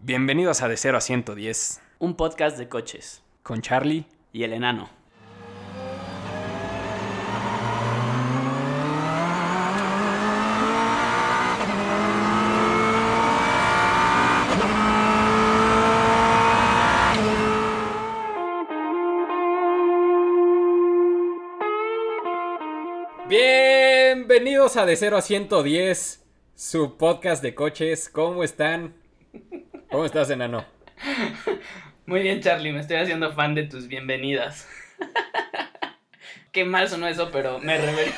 [0.00, 3.22] Bienvenidos a De 0 a 110 Un podcast de coches.
[3.42, 4.06] con Charlie.
[4.32, 4.88] Y el enano.
[23.38, 26.24] Bienvenidos a De 0 a 110,
[26.54, 28.08] su podcast de coches.
[28.08, 28.94] ¿Cómo están?
[29.90, 30.66] ¿Cómo estás, enano?
[32.06, 34.68] Muy bien, Charlie, me estoy haciendo fan de tus bienvenidas.
[36.52, 38.14] Qué mal sonó eso, pero me refería.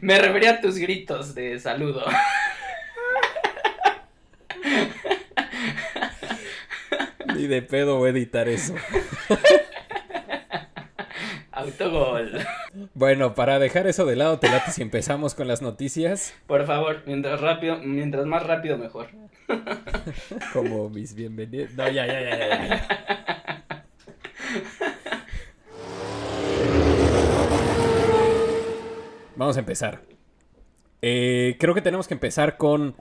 [0.00, 2.04] me refería a tus gritos de saludo.
[7.34, 8.76] Ni de pedo voy a editar eso.
[11.50, 12.46] Autogol.
[12.96, 16.32] Bueno, para dejar eso de lado, te late si empezamos con las noticias.
[16.46, 19.08] Por favor, mientras rápido, mientras más rápido mejor.
[20.52, 21.74] Como mis bienvenidos.
[21.74, 23.84] No, ya, ya, ya, ya, ya.
[29.34, 30.02] Vamos a empezar.
[31.02, 32.94] Eh, creo que tenemos que empezar con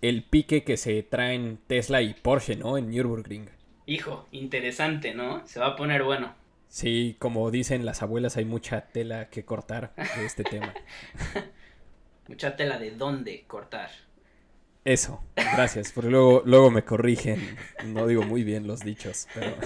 [0.00, 2.78] el pique que se traen Tesla y Porsche, ¿no?
[2.78, 3.50] En Nürburgring.
[3.86, 5.44] Hijo, interesante, ¿no?
[5.44, 6.39] Se va a poner bueno.
[6.70, 10.72] Sí, como dicen las abuelas, hay mucha tela que cortar de este tema.
[12.28, 13.90] Mucha tela de dónde cortar.
[14.84, 17.56] Eso, gracias, porque luego, luego me corrigen.
[17.86, 19.54] No digo muy bien los dichos, pero.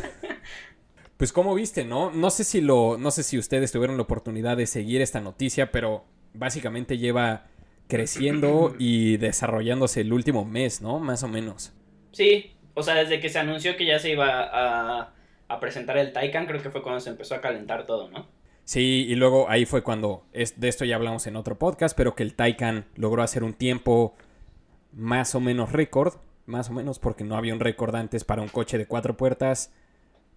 [1.17, 2.11] Pues como viste, ¿no?
[2.11, 2.99] No sé si lo.
[2.99, 7.47] No sé si ustedes tuvieron la oportunidad de seguir esta noticia, pero básicamente lleva
[7.87, 10.99] creciendo y desarrollándose el último mes, ¿no?
[10.99, 11.73] Más o menos.
[12.13, 15.15] Sí, o sea, desde que se anunció que ya se iba a,
[15.55, 18.27] a presentar el Taycan, creo que fue cuando se empezó a calentar todo, ¿no?
[18.65, 20.25] Sí, y luego ahí fue cuando.
[20.33, 23.53] Es, de esto ya hablamos en otro podcast, pero que el Taycan logró hacer un
[23.53, 24.15] tiempo
[24.93, 26.15] más o menos récord.
[26.47, 29.73] Más o menos porque no había un récord antes para un coche de cuatro puertas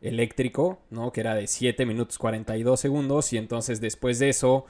[0.01, 1.11] eléctrico, ¿no?
[1.11, 3.33] Que era de 7 minutos 42 segundos.
[3.33, 4.65] Y entonces después de eso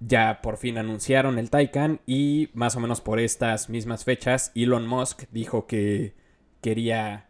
[0.00, 4.86] ya por fin anunciaron el Taycan y más o menos por estas mismas fechas Elon
[4.86, 6.14] Musk dijo que
[6.62, 7.28] quería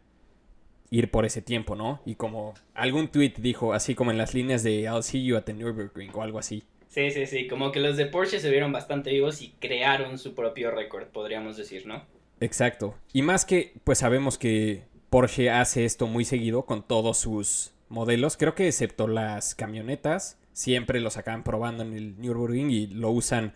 [0.91, 2.01] ir por ese tiempo, ¿no?
[2.05, 5.45] Y como algún tweet dijo, así como en las líneas de I'll see you at
[5.45, 6.65] the Nürburgring o algo así.
[6.89, 10.35] Sí, sí, sí, como que los de Porsche se vieron bastante vivos y crearon su
[10.35, 12.03] propio récord, podríamos decir, ¿no?
[12.41, 12.97] Exacto.
[13.13, 18.37] Y más que, pues sabemos que Porsche hace esto muy seguido con todos sus modelos.
[18.37, 23.53] Creo que excepto las camionetas, siempre los acaban probando en el Nürburgring y lo usan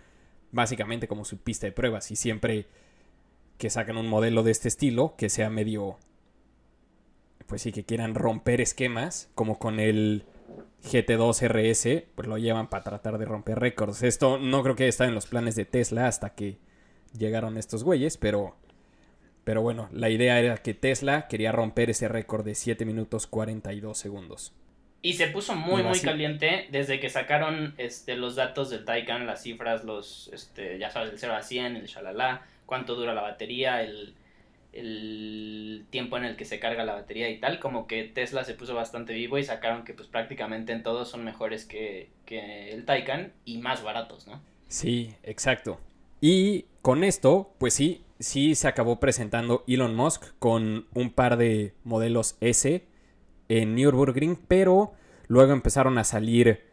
[0.52, 2.10] básicamente como su pista de pruebas.
[2.10, 2.66] Y siempre
[3.58, 5.98] que sacan un modelo de este estilo, que sea medio,
[7.54, 10.24] pues sí, que quieran romper esquemas, como con el
[10.82, 14.02] GT2 RS, pues lo llevan para tratar de romper récords.
[14.02, 16.58] Esto no creo que está en los planes de Tesla hasta que
[17.16, 18.56] llegaron estos güeyes, pero...
[19.44, 23.96] Pero bueno, la idea era que Tesla quería romper ese récord de 7 minutos 42
[23.98, 24.52] segundos.
[25.00, 29.44] Y se puso muy, muy caliente desde que sacaron este, los datos del Taycan, las
[29.44, 33.80] cifras, los, este, ya sabes, el 0 a 100, el shalala, cuánto dura la batería,
[33.80, 34.16] el,
[34.74, 38.54] el tiempo en el que se carga la batería y tal, como que Tesla se
[38.54, 42.84] puso bastante vivo y sacaron que pues prácticamente en todos son mejores que, que el
[42.84, 44.40] Taycan y más baratos, ¿no?
[44.68, 45.78] Sí, exacto.
[46.20, 51.74] Y con esto, pues sí, sí se acabó presentando Elon Musk con un par de
[51.84, 52.84] modelos S
[53.48, 54.94] en Nürburgring, pero
[55.28, 56.64] luego empezaron a salir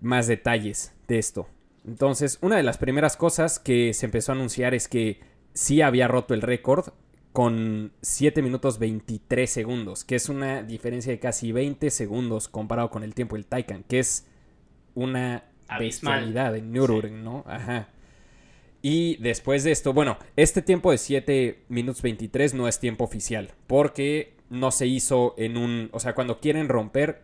[0.00, 1.48] más detalles de esto.
[1.86, 5.20] Entonces, una de las primeras cosas que se empezó a anunciar es que
[5.52, 6.88] sí había roto el récord
[7.32, 13.02] con 7 minutos 23 segundos, que es una diferencia de casi 20 segundos comparado con
[13.02, 14.26] el tiempo del Taycan, que es
[14.94, 16.20] una Abismal.
[16.20, 17.44] bestialidad en Nürburgring, ¿no?
[17.46, 17.88] Ajá.
[18.82, 23.52] Y después de esto, bueno, este tiempo de 7 minutos 23 no es tiempo oficial,
[23.66, 27.22] porque no se hizo en un, o sea, cuando quieren romper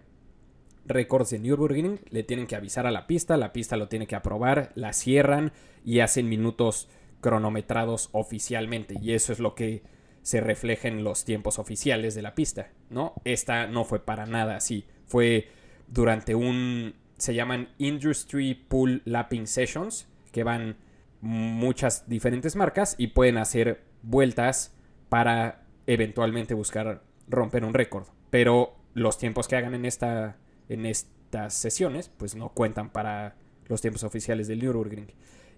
[0.86, 4.16] récords de Nürburgring, le tienen que avisar a la pista, la pista lo tiene que
[4.16, 5.52] aprobar, la cierran
[5.84, 6.88] y hacen minutos
[7.20, 9.82] cronometrados oficialmente, y eso es lo que
[10.22, 13.14] se refleja en los tiempos oficiales de la pista, ¿no?
[13.24, 15.48] Esta no fue para nada así, fue
[15.86, 20.76] durante un, se llaman Industry Pool Lapping Sessions, que van
[21.20, 24.74] muchas diferentes marcas y pueden hacer vueltas
[25.08, 28.06] para eventualmente buscar romper un récord.
[28.30, 30.36] Pero los tiempos que hagan en, esta,
[30.68, 35.12] en estas sesiones, pues no cuentan para los tiempos oficiales del Nürburgring.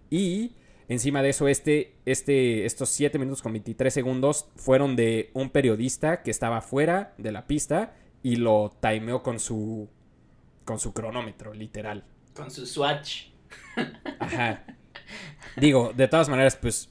[0.08, 0.54] Y
[0.90, 6.22] encima de eso, este, este, estos 7 minutos con 23 segundos fueron de un periodista
[6.22, 9.88] que estaba fuera de la pista y lo timeó con su,
[10.64, 12.04] con su cronómetro, literal.
[12.34, 13.28] Con su Swatch.
[14.18, 14.64] Ajá.
[15.56, 16.90] Digo, de todas maneras, pues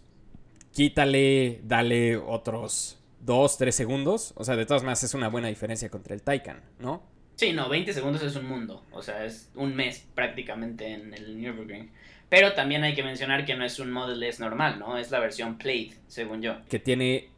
[0.72, 4.34] quítale, dale otros 2, 3 segundos.
[4.36, 7.04] O sea, de todas maneras es una buena diferencia contra el Taycan, ¿no?
[7.36, 8.84] Sí, no, 20 segundos es un mundo.
[8.92, 11.92] O sea, es un mes prácticamente en el Nürburgring.
[12.30, 14.98] Pero también hay que mencionar que no es un Model S normal, ¿no?
[14.98, 16.58] Es la versión Plate, según yo.
[16.70, 17.30] Que tiene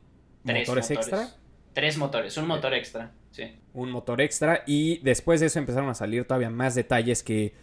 [0.45, 1.29] Tres motores, extra.
[1.73, 3.43] Tres motores, un motor extra, sí.
[3.73, 4.63] Un motor extra.
[4.65, 7.53] Y después de eso empezaron a salir todavía más detalles que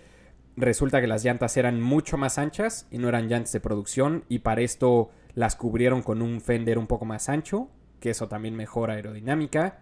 [0.56, 4.24] resulta que las llantas eran mucho más anchas y no eran llantas de producción.
[4.28, 7.68] Y para esto las cubrieron con un fender un poco más ancho,
[8.00, 9.80] que eso también mejora aerodinámica.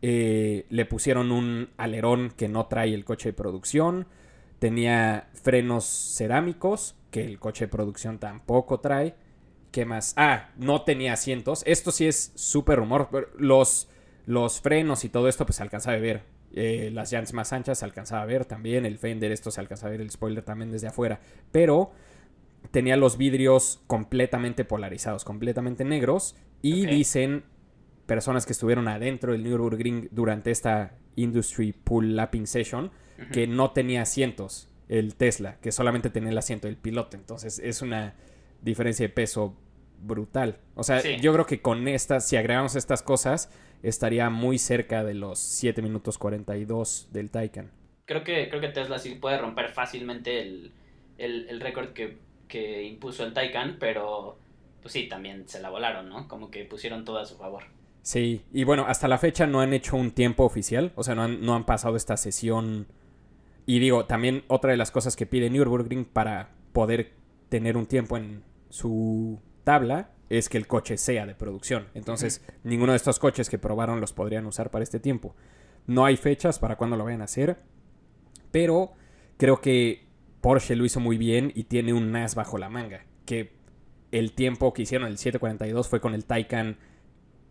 [0.00, 4.06] Eh, le pusieron un alerón que no trae el coche de producción.
[4.58, 9.14] Tenía frenos cerámicos, que el coche de producción tampoco trae.
[9.70, 10.14] ¿Qué más?
[10.16, 11.62] Ah, no tenía asientos.
[11.66, 13.30] Esto sí es súper rumor.
[13.38, 13.88] Los,
[14.26, 16.22] los frenos y todo esto, pues se alcanzaba a ver.
[16.54, 18.86] Eh, las llantas más anchas se alcanzaba a ver también.
[18.86, 20.00] El fender, esto se alcanzaba a ver.
[20.00, 21.20] El spoiler también desde afuera.
[21.52, 21.92] Pero
[22.70, 26.34] tenía los vidrios completamente polarizados, completamente negros.
[26.62, 27.44] Y dicen
[28.06, 32.90] personas que estuvieron adentro del Nürburgring durante esta Industry Pull Lapping Session
[33.32, 37.16] Que no tenía asientos el Tesla, que solamente tenía el asiento del piloto.
[37.16, 38.14] Entonces es una
[38.62, 39.54] diferencia de peso
[40.00, 40.58] brutal.
[40.74, 41.16] O sea, Sí.
[41.20, 43.50] yo creo que con estas, si agregamos estas cosas,
[43.82, 47.70] estaría muy cerca de los 7 minutos 42 del Taycan.
[48.06, 50.72] Creo que, creo que Tesla sí puede romper fácilmente el,
[51.18, 54.38] el, el récord que, que impuso el Taycan, pero
[54.80, 56.28] pues sí, también se la volaron, ¿no?
[56.28, 57.64] Como que pusieron todo a su favor.
[58.02, 61.24] Sí, y bueno, hasta la fecha no han hecho un tiempo oficial, o sea, no
[61.24, 62.86] han, no han pasado esta sesión.
[63.68, 67.12] Y digo, también otra de las cosas que pide Nürburgring para poder
[67.50, 71.88] tener un tiempo en su tabla es que el coche sea de producción.
[71.92, 75.36] Entonces, ninguno de estos coches que probaron los podrían usar para este tiempo.
[75.86, 77.58] No hay fechas para cuándo lo vayan a hacer,
[78.52, 78.92] pero
[79.36, 80.06] creo que
[80.40, 83.52] Porsche lo hizo muy bien y tiene un NAS bajo la manga, que
[84.12, 86.78] el tiempo que hicieron el 742 fue con el Taycan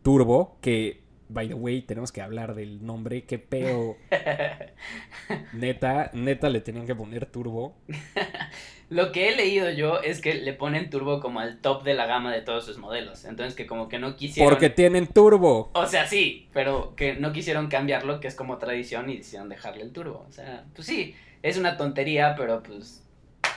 [0.02, 3.24] Turbo, que, by the way, tenemos que hablar del nombre.
[3.26, 3.96] Qué pedo.
[5.54, 7.76] neta, neta le tenían que poner Turbo.
[8.90, 12.06] Lo que he leído yo es que le ponen turbo como al top de la
[12.06, 13.26] gama de todos sus modelos.
[13.26, 14.50] Entonces que como que no quisieron...
[14.50, 15.72] Porque tienen Turbo.
[15.74, 19.84] O sea, sí, pero que no quisieron cambiarlo, que es como tradición, y decidieron dejarle
[19.84, 20.26] el turbo.
[20.30, 23.06] O sea, pues sí, es una tontería, pero pues,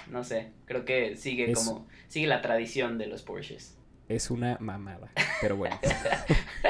[0.08, 3.76] no sé, creo que sigue Es- como, sigue la tradición de los Porsches.
[4.08, 5.12] Es una mamada.
[5.40, 5.78] Pero bueno.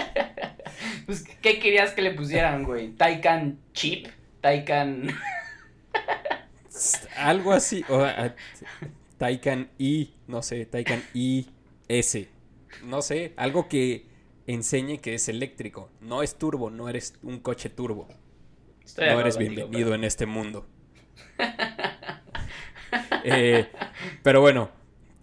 [1.11, 2.91] Pues, ¿qué querías que le pusieran, güey?
[2.91, 4.07] Taycan Chip,
[4.41, 5.09] Taycan...
[7.17, 7.85] Algo así.
[7.89, 8.07] O,
[9.19, 10.15] Taycan I.
[10.29, 10.67] No sé.
[10.67, 12.29] Taycan IS.
[12.85, 13.33] No sé.
[13.37, 14.07] Algo que
[14.47, 15.91] enseñe que es eléctrico.
[16.01, 16.71] No es turbo.
[16.71, 18.07] No eres un coche turbo.
[18.85, 20.69] Estoy no eres contigo, bienvenido en este mundo.
[23.23, 23.67] Eh,
[24.23, 24.71] pero bueno,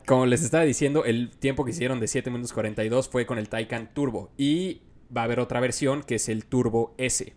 [0.06, 3.50] como les estaba diciendo, el tiempo que hicieron de 7 minutos 42 fue con el
[3.50, 4.32] Taycan Turbo.
[4.38, 4.82] Y
[5.16, 7.34] va a haber otra versión que es el Turbo S,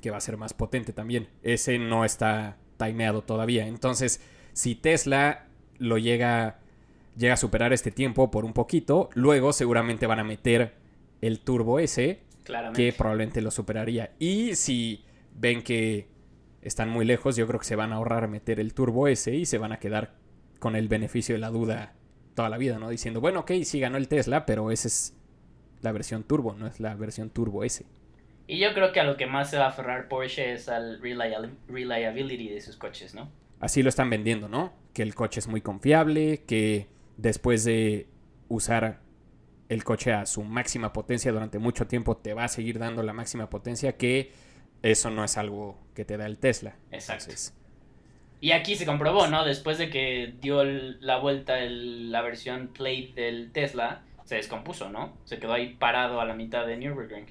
[0.00, 1.28] que va a ser más potente también.
[1.42, 3.66] Ese no está timeado todavía.
[3.66, 4.20] Entonces,
[4.52, 5.46] si Tesla
[5.78, 6.60] lo llega,
[7.16, 10.74] llega a superar este tiempo por un poquito, luego seguramente van a meter
[11.20, 12.84] el Turbo S Claramente.
[12.84, 14.14] que probablemente lo superaría.
[14.18, 16.08] Y si ven que
[16.62, 19.46] están muy lejos, yo creo que se van a ahorrar meter el Turbo S y
[19.46, 20.14] se van a quedar
[20.58, 21.94] con el beneficio de la duda
[22.34, 22.88] toda la vida, ¿no?
[22.90, 25.16] Diciendo, bueno, ok, sí ganó el Tesla, pero esa es
[25.82, 27.84] la versión Turbo, no es la versión Turbo S.
[28.48, 31.00] Y yo creo que a lo que más se va a aferrar Porsche es al
[31.00, 33.28] reliab- reliability de sus coches, ¿no?
[33.60, 34.72] Así lo están vendiendo, ¿no?
[34.92, 38.06] Que el coche es muy confiable, que después de
[38.48, 39.00] usar
[39.68, 43.12] el coche a su máxima potencia durante mucho tiempo te va a seguir dando la
[43.12, 44.30] máxima potencia, que
[44.82, 46.76] eso no es algo que te da el Tesla.
[46.92, 47.24] Exacto.
[47.24, 47.52] Entonces,
[48.40, 49.44] Y aquí se comprobó, ¿no?
[49.46, 55.16] Después de que dio la vuelta el- la versión Plate del Tesla, se descompuso, ¿no?
[55.24, 57.26] Se quedó ahí parado a la mitad de Nürburgring.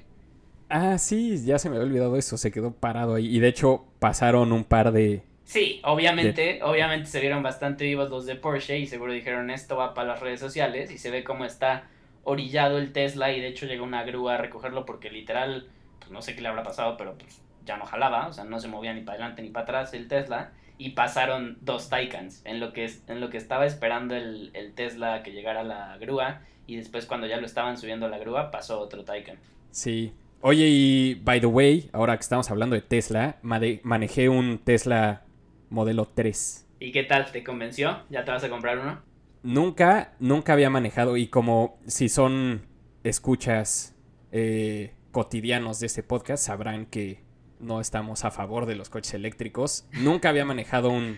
[0.70, 3.28] Ah, sí, ya se me había olvidado eso, se quedó parado ahí.
[3.28, 5.22] Y de hecho pasaron un par de...
[5.44, 9.94] Sí, obviamente, obviamente se vieron bastante vivos los de Porsche y seguro dijeron esto va
[9.94, 11.88] para las redes sociales y se ve cómo está
[12.24, 15.68] orillado el Tesla y de hecho llegó una grúa a recogerlo porque literal,
[16.00, 18.60] pues no sé qué le habrá pasado, pero pues ya no jalaba, o sea, no
[18.60, 22.60] se movía ni para adelante ni para atrás el Tesla y pasaron dos Taycans en
[22.60, 26.75] lo que, en lo que estaba esperando el, el Tesla que llegara la grúa y
[26.77, 29.38] después cuando ya lo estaban subiendo a la grúa pasó otro Taycan.
[29.72, 30.13] Sí.
[30.41, 35.24] Oye, y by the way, ahora que estamos hablando de Tesla, manejé un Tesla
[35.69, 36.67] modelo 3.
[36.79, 37.31] ¿Y qué tal?
[37.31, 38.01] ¿Te convenció?
[38.10, 39.01] ¿Ya te vas a comprar uno?
[39.43, 42.67] Nunca, nunca había manejado y como si son
[43.03, 43.95] escuchas
[44.31, 47.24] eh, cotidianos de este podcast, sabrán que
[47.60, 49.88] no estamos a favor de los coches eléctricos.
[49.93, 51.17] Nunca había manejado un,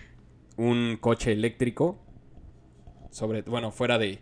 [0.56, 1.98] un coche eléctrico.
[3.10, 4.20] Sobre, bueno, fuera de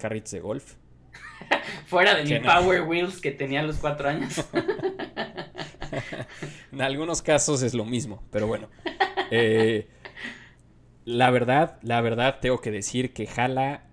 [0.00, 0.74] carritos de golf.
[1.86, 2.42] Fuera de mi no.
[2.52, 4.44] Power Wheels que tenía a los cuatro años.
[6.72, 8.68] En algunos casos es lo mismo, pero bueno.
[9.30, 9.88] Eh,
[11.04, 13.84] la verdad, la verdad, tengo que decir que jala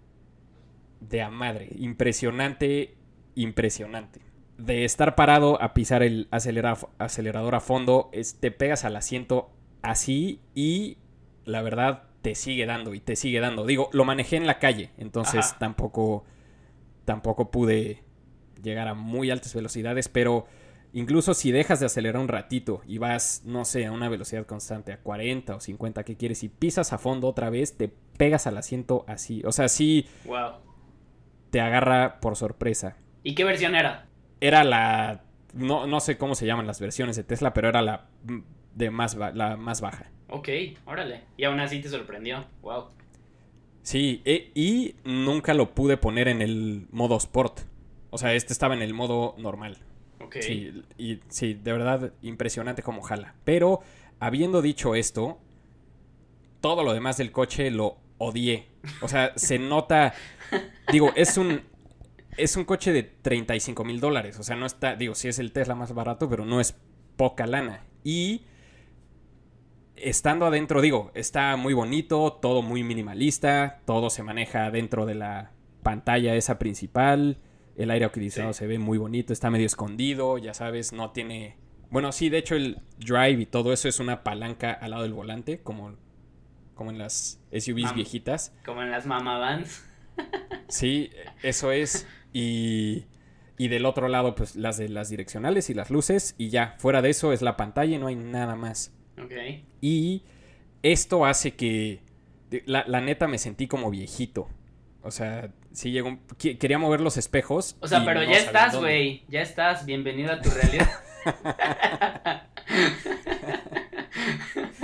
[0.99, 1.69] de a madre.
[1.77, 2.95] Impresionante,
[3.35, 4.21] impresionante.
[4.57, 9.51] De estar parado a pisar el acelera- acelerador a fondo, es- te pegas al asiento
[9.81, 10.97] así y
[11.45, 13.65] la verdad te sigue dando y te sigue dando.
[13.65, 15.59] Digo, lo manejé en la calle, entonces Ajá.
[15.59, 16.25] tampoco,
[17.05, 18.03] tampoco pude
[18.61, 20.45] llegar a muy altas velocidades, pero
[20.93, 24.91] incluso si dejas de acelerar un ratito y vas, no sé, a una velocidad constante,
[24.91, 28.57] a 40 o 50 que quieres, y pisas a fondo otra vez, te pegas al
[28.57, 29.41] asiento así.
[29.45, 30.53] O sea, sí wow.
[31.49, 32.97] te agarra por sorpresa.
[33.23, 34.07] ¿Y qué versión era?
[34.41, 35.23] Era la...
[35.53, 38.09] No, no sé cómo se llaman las versiones de Tesla, pero era la
[38.75, 40.11] de más, la más baja.
[40.29, 40.49] Ok,
[40.85, 41.21] órale.
[41.37, 42.45] Y aún así te sorprendió.
[42.61, 42.85] Wow.
[43.81, 47.61] Sí, e- y nunca lo pude poner en el modo Sport.
[48.09, 49.77] O sea, este estaba en el modo normal.
[50.19, 50.37] Ok.
[50.41, 53.35] Sí, y sí, de verdad impresionante como jala.
[53.45, 53.79] Pero
[54.19, 55.39] habiendo dicho esto,
[56.61, 58.67] todo lo demás del coche lo odié.
[59.01, 60.13] O sea, se nota.
[60.91, 61.61] Digo, es un.
[62.35, 64.37] Es un coche de 35 mil dólares.
[64.39, 64.95] O sea, no está.
[64.95, 66.75] Digo, sí es el Tesla más barato, pero no es
[67.15, 67.83] poca lana.
[68.03, 68.41] Y.
[69.97, 75.51] Estando adentro, digo, está muy bonito, todo muy minimalista, todo se maneja dentro de la
[75.83, 77.37] pantalla esa principal,
[77.75, 78.59] el aire acondicionado Sí.
[78.59, 81.57] se ve muy bonito, está medio escondido, ya sabes, no tiene...
[81.89, 85.13] Bueno, sí, de hecho el drive y todo eso es una palanca al lado del
[85.13, 85.95] volante, como,
[86.75, 87.95] como en las SUVs Mam.
[87.95, 88.53] viejitas.
[88.65, 89.83] Como en las Mama Vans.
[90.67, 91.11] Sí,
[91.43, 92.05] eso es.
[92.33, 93.05] Y,
[93.57, 96.35] y del otro lado, pues las de las direccionales y las luces.
[96.37, 98.93] Y ya, fuera de eso es la pantalla y no hay nada más.
[99.21, 99.31] Ok.
[99.81, 100.23] Y
[100.83, 101.99] esto hace que.
[102.65, 104.47] La, la neta me sentí como viejito.
[105.03, 106.09] O sea, sí llegó.
[106.09, 107.75] un- quería mover los espejos.
[107.81, 109.23] O sea, pero no ya estás, güey.
[109.29, 109.85] Ya estás.
[109.85, 110.89] Bienvenido a tu realidad.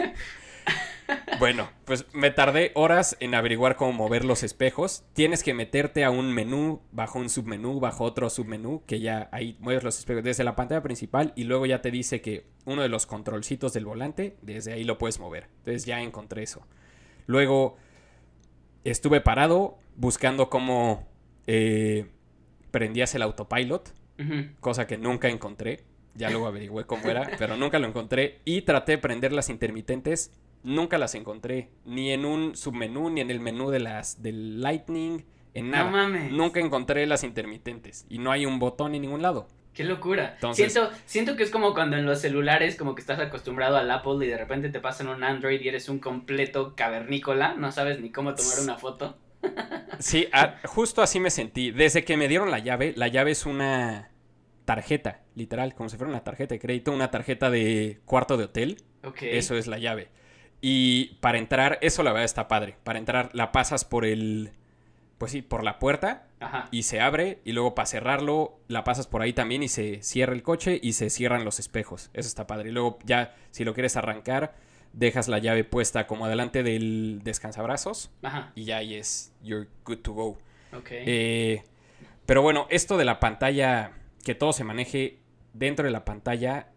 [1.44, 5.04] Bueno, pues me tardé horas en averiguar cómo mover los espejos.
[5.12, 9.58] Tienes que meterte a un menú, bajo un submenú, bajo otro submenú, que ya ahí
[9.60, 12.88] mueves los espejos desde la pantalla principal y luego ya te dice que uno de
[12.88, 15.50] los controlcitos del volante, desde ahí lo puedes mover.
[15.58, 16.66] Entonces ya encontré eso.
[17.26, 17.76] Luego
[18.86, 21.10] estuve parado buscando cómo
[21.46, 22.06] eh,
[22.72, 23.94] prendías el autopilot
[24.62, 25.84] cosa que nunca encontré.
[26.16, 28.40] Ya luego averigüé cómo era, pero nunca lo encontré.
[28.46, 30.32] Y traté de prender las intermitentes,
[30.64, 31.70] nunca las encontré.
[31.86, 35.92] Ni en un submenú, ni en el menú de las del Lightning, en No nada.
[35.92, 36.32] mames.
[36.32, 38.06] Nunca encontré las intermitentes.
[38.10, 39.48] Y no hay un botón en ningún lado.
[39.74, 40.34] Qué locura.
[40.36, 43.90] Entonces- siento, siento que es como cuando en los celulares como que estás acostumbrado al
[43.90, 48.00] Apple y de repente te pasan un Android y eres un completo cavernícola, no sabes
[48.00, 49.18] ni cómo tomar una foto.
[50.00, 51.72] Sí, a- justo así me sentí.
[51.72, 54.10] Desde que me dieron la llave, la llave es una
[54.66, 58.78] tarjeta, literal, como si fuera una tarjeta de crédito, una tarjeta de cuarto de hotel.
[59.04, 59.20] Ok.
[59.24, 60.10] Eso es la llave.
[60.66, 62.78] Y para entrar, eso la verdad está padre.
[62.86, 64.52] Para entrar la pasas por el,
[65.18, 66.70] pues sí, por la puerta Ajá.
[66.72, 67.42] y se abre.
[67.44, 70.94] Y luego para cerrarlo, la pasas por ahí también y se cierra el coche y
[70.94, 72.10] se cierran los espejos.
[72.14, 72.70] Eso está padre.
[72.70, 74.56] Y luego ya, si lo quieres arrancar,
[74.94, 78.54] dejas la llave puesta como adelante del descansabrazos Ajá.
[78.56, 80.38] y ya ahí es, you're good to go.
[80.72, 80.88] Ok.
[80.92, 81.64] Eh,
[82.26, 83.92] pero bueno, esto de la pantalla,
[84.24, 85.20] que todo se maneje
[85.52, 86.70] dentro de la pantalla,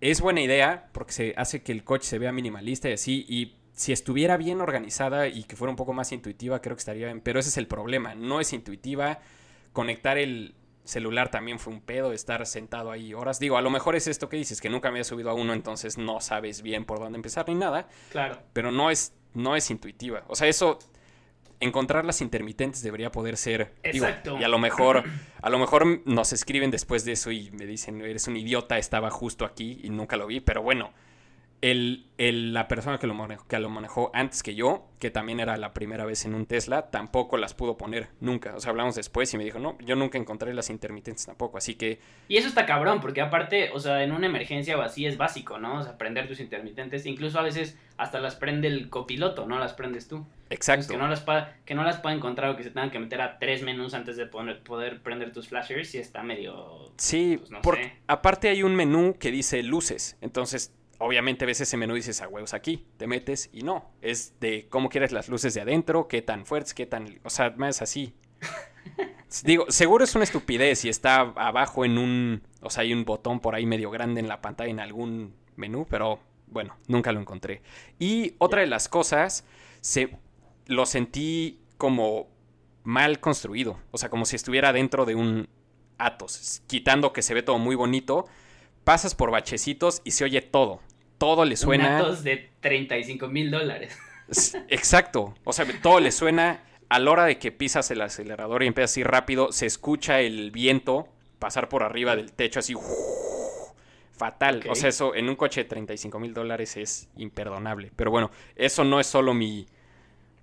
[0.00, 3.24] es buena idea porque se hace que el coche se vea minimalista y así.
[3.28, 7.06] Y si estuviera bien organizada y que fuera un poco más intuitiva, creo que estaría
[7.06, 7.20] bien.
[7.20, 9.20] Pero ese es el problema, no es intuitiva.
[9.72, 13.38] Conectar el celular también fue un pedo, estar sentado ahí horas.
[13.38, 15.52] Digo, a lo mejor es esto que dices, que nunca me había subido a uno,
[15.52, 18.38] entonces no sabes bien por dónde empezar ni nada claro.
[18.52, 20.24] pero no es, no es intuitiva.
[20.28, 20.78] O sea, eso,
[21.60, 23.72] encontrar las intermitentes debería poder ser.
[23.92, 24.38] digo, Exacto.
[24.38, 25.04] y a lo mejor,
[25.40, 29.10] a lo mejor nos escriben después de eso y me dicen, eres un idiota, estaba
[29.10, 30.40] justo aquí y nunca lo vi.
[30.40, 30.92] Pero bueno,
[31.60, 35.40] el, el- la persona que lo, manejó, que lo manejó antes que yo, que también
[35.40, 38.54] era la primera vez en un Tesla, tampoco las pudo poner nunca.
[38.54, 41.58] O sea, hablamos después y me dijo, no, yo nunca encontré las intermitentes tampoco.
[41.58, 45.06] Así que Y eso está cabrón, porque aparte, o sea, en una emergencia o así
[45.06, 45.78] es básico, ¿no?
[45.78, 49.72] O sea, prender tus intermitentes, incluso a veces hasta las prende el copiloto, no las
[49.74, 50.24] prendes tú.
[50.50, 50.88] Exacto.
[50.88, 51.24] Que, no las
[51.64, 54.16] que no las pueda encontrar o que se tengan que meter a tres menús antes
[54.16, 56.92] de poner- poder prender tus flashers, sí está medio...
[56.96, 57.92] Sí, Pues no porque sé.
[58.06, 60.16] aparte hay un menú que dice luces.
[60.20, 63.90] Entonces, obviamente ves ese menú y dices, a huevos aquí, te metes y no.
[64.02, 67.20] Es de cómo quieres las luces de adentro, qué tan fuertes, qué tan.
[67.24, 68.14] O sea, más así.
[69.44, 72.42] Digo, seguro es una estupidez y está abajo en un.
[72.62, 75.86] O sea, hay un botón por ahí medio grande en la pantalla en algún menú,
[75.88, 77.62] pero bueno, nunca lo encontré.
[77.98, 79.44] Y otra de las cosas,
[79.80, 80.16] se,
[80.66, 82.28] lo sentí como
[82.84, 83.78] mal construido.
[83.90, 85.48] O sea, como si estuviera dentro de un
[85.98, 86.62] Atos.
[86.68, 88.26] Quitando que se ve todo muy bonito.
[88.84, 90.80] Pasas por bachecitos y se oye todo.
[91.18, 91.88] Todo le suena.
[91.88, 93.98] Un Atos de 35 mil dólares.
[94.68, 95.34] Exacto.
[95.44, 96.62] O sea, todo le suena.
[96.90, 100.20] A la hora de que pisas el acelerador y empiezas a ir rápido, se escucha
[100.20, 101.06] el viento
[101.38, 102.74] pasar por arriba del techo así.
[104.16, 104.64] fatal.
[104.70, 107.92] O sea, eso en un coche de 35 mil dólares es imperdonable.
[107.94, 109.66] Pero bueno, eso no es solo mi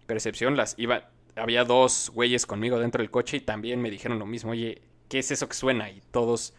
[0.06, 0.56] percepción.
[0.56, 4.52] Las iba, había dos güeyes conmigo dentro del coche y también me dijeron lo mismo.
[4.52, 5.90] Oye, ¿qué es eso que suena?
[5.90, 6.54] Y todos,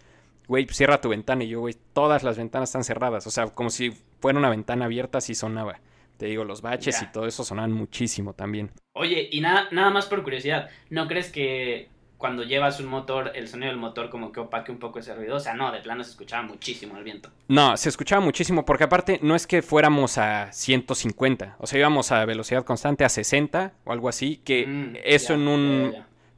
[0.48, 1.44] güey, cierra tu ventana.
[1.44, 3.26] Y yo, güey, todas las ventanas están cerradas.
[3.26, 5.80] O sea, como si fuera una ventana abierta, así sonaba.
[6.16, 8.70] Te digo, los baches y todo eso sonaban muchísimo también.
[8.94, 13.48] Oye, y nada, nada más por curiosidad, ¿no crees que cuando llevas un motor, el
[13.48, 15.36] sonido del motor como que opaque un poco ese ruido.
[15.36, 17.30] O sea, no, de plano se escuchaba muchísimo el viento.
[17.48, 22.12] No, se escuchaba muchísimo porque aparte no es que fuéramos a 150, o sea, íbamos
[22.12, 25.94] a velocidad constante a 60 o algo así, que mm, eso en un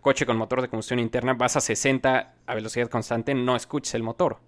[0.09, 4.03] coche con motor de combustión interna vas a 60 a velocidad constante, no escuches el
[4.03, 4.38] motor.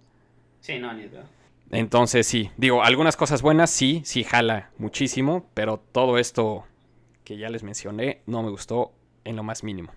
[0.59, 1.23] Sí, no, ni idea.
[1.69, 6.63] Entonces sí, digo, algunas cosas buenas sí, sí jala muchísimo, pero todo esto
[7.23, 8.91] que ya les mencioné no me gustó
[9.23, 9.91] en lo más mínimo.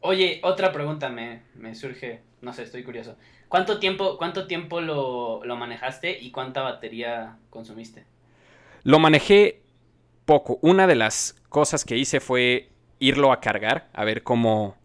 [0.00, 1.42] Oye, otra pregunta me,
[1.74, 3.18] surge, no sé, estoy curioso.
[3.48, 8.06] ¿Cuánto tiempo, cuánto tiempo lo, manejaste y cuánta batería consumiste?
[8.84, 9.60] Lo manejé
[10.24, 10.58] poco.
[10.62, 12.70] Una de las cosas que hice fue
[13.00, 14.78] irlo a cargar, a ver cómo,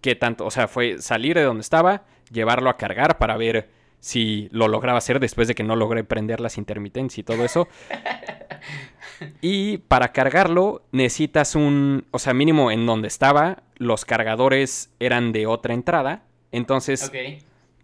[0.00, 3.68] qué tanto, o sea, fue salir de donde estaba, llevarlo a cargar para ver
[4.00, 7.68] si lo lograba hacer después de que no logré prender las intermitencias y todo eso.
[9.40, 15.46] y para cargarlo necesitas un, o sea, mínimo en donde estaba, los cargadores eran de
[15.46, 17.12] otra entrada, entonces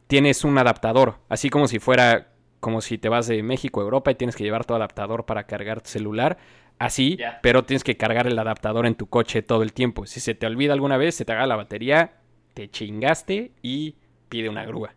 [0.06, 2.28] tienes un adaptador, así como si fuera
[2.60, 5.44] como si te vas de México a Europa y tienes que llevar tu adaptador para
[5.44, 6.38] cargar tu celular,
[6.78, 10.06] así, pero tienes que cargar el adaptador en tu coche todo el tiempo.
[10.06, 12.14] Si se te olvida alguna vez, se te haga la batería,
[12.54, 13.96] te chingaste y
[14.28, 14.94] pide una grúa.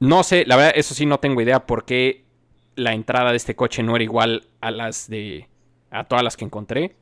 [0.00, 2.24] No sé, la verdad, eso sí no tengo idea por qué
[2.76, 5.48] la entrada de este coche no era igual a las de.
[5.90, 6.96] a todas las que encontré.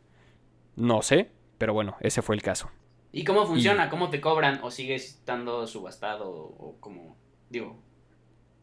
[0.76, 2.70] No sé, pero bueno, ese fue el caso.
[3.12, 3.88] ¿Y cómo funciona?
[3.88, 4.60] ¿Cómo te cobran?
[4.62, 6.30] ¿O sigues estando subastado?
[6.30, 7.16] ¿O como
[7.48, 7.76] Digo.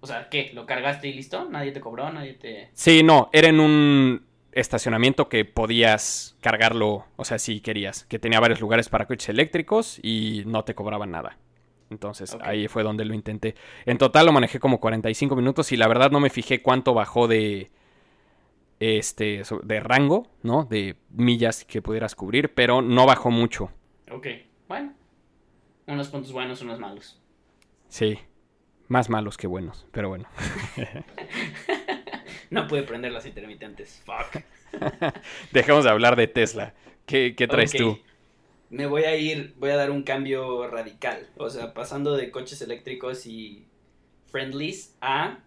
[0.02, 0.52] O sea, ¿qué?
[0.54, 1.50] ¿Lo cargaste y listo?
[1.50, 2.12] ¿Nadie te cobró?
[2.12, 2.70] ¿Nadie te.?
[2.74, 8.40] Sí, no, era en un estacionamiento que podías cargarlo, o sea, si querías, que tenía
[8.40, 11.38] varios lugares para coches eléctricos y no te cobraban nada.
[11.90, 13.56] Entonces ahí fue donde lo intenté.
[13.86, 17.28] En total lo manejé como 45 minutos y la verdad no me fijé cuánto bajó
[17.28, 17.72] de
[18.80, 20.66] este de rango, ¿no?
[20.66, 23.72] De millas que pudieras cubrir, pero no bajó mucho.
[24.12, 24.28] Ok,
[24.68, 24.94] bueno.
[25.86, 27.22] Unos puntos buenos, unos malos.
[27.88, 28.18] Sí,
[28.88, 30.28] más malos que buenos, pero bueno.
[32.54, 34.02] no pude prender las intermitentes.
[34.06, 34.44] Fuck.
[35.52, 36.74] Dejemos de hablar de Tesla.
[37.06, 38.00] ¿Qué, traes tú?
[38.70, 41.28] me voy a ir, voy a dar un cambio radical.
[41.38, 43.66] O sea, pasando de coches eléctricos y
[44.32, 45.40] friendlies a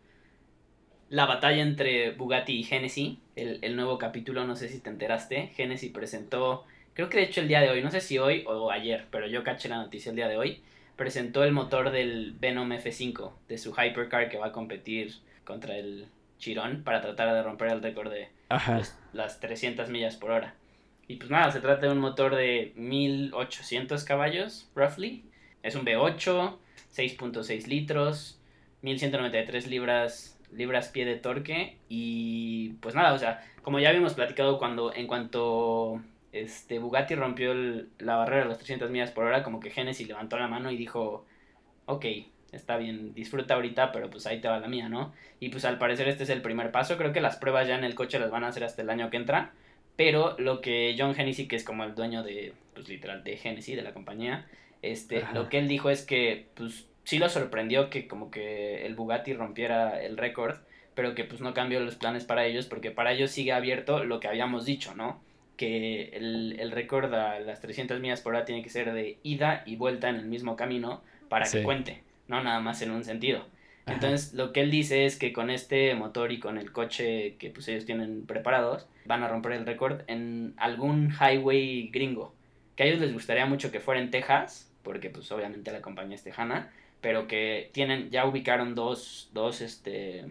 [1.08, 3.18] la batalla entre Bugatti y Genesis.
[3.34, 5.48] El, nuevo capítulo, no sé si te enteraste.
[5.54, 6.64] Genesis presentó,
[6.94, 9.26] creo que de hecho el día de hoy, no sé si hoy o ayer, pero
[9.26, 10.62] yo caché la noticia el día de hoy.
[10.96, 16.06] Presentó el motor del Venom F5 de su hypercar que va a competir contra el
[16.38, 18.28] Chirón para tratar de romper el récord de
[19.12, 20.54] las 300 millas por hora.
[21.08, 25.24] Y pues nada, se trata de un motor de 1800 caballos, roughly.
[25.62, 26.56] Es un V8,
[26.94, 28.40] 6.6 litros,
[28.82, 31.78] 1193 libras, libras pie de torque.
[31.88, 37.54] Y pues nada, o sea, como ya habíamos platicado cuando en cuanto este Bugatti rompió
[37.98, 40.76] la barrera de las 300 millas por hora, como que Genesis levantó la mano y
[40.76, 41.24] dijo,
[41.86, 42.04] ok,
[42.56, 45.12] está bien, disfruta ahorita, pero pues ahí te va la mía, ¿no?
[45.40, 47.84] Y pues al parecer este es el primer paso, creo que las pruebas ya en
[47.84, 49.52] el coche las van a hacer hasta el año que entra.
[49.96, 53.74] Pero lo que John Hennessy, que es como el dueño de, pues literal, de Hennessy,
[53.74, 54.46] de la compañía,
[54.82, 58.94] este, lo que él dijo es que, pues, sí lo sorprendió que como que el
[58.94, 60.56] Bugatti rompiera el récord,
[60.94, 64.20] pero que pues no cambió los planes para ellos, porque para ellos sigue abierto lo
[64.20, 65.20] que habíamos dicho, ¿no?
[65.56, 69.62] Que el, el récord a las 300 millas por hora tiene que ser de ida
[69.66, 73.46] y vuelta en el mismo camino para que cuente, no nada más en un sentido.
[73.86, 77.50] Entonces, lo que él dice es que con este motor y con el coche que
[77.50, 82.34] pues ellos tienen preparados, van a romper el récord en algún highway gringo.
[82.74, 86.16] Que a ellos les gustaría mucho que fuera en Texas, porque pues obviamente la compañía
[86.16, 90.24] es tejana, pero que tienen, ya ubicaron dos, dos, este,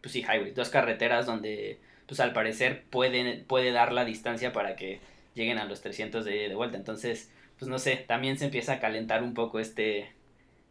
[0.00, 4.74] pues sí, highways, dos carreteras donde pues al parecer pueden, puede dar la distancia para
[4.74, 4.98] que
[5.34, 6.76] lleguen a los 300 de, de vuelta.
[6.76, 10.08] Entonces, pues no sé, también se empieza a calentar un poco este,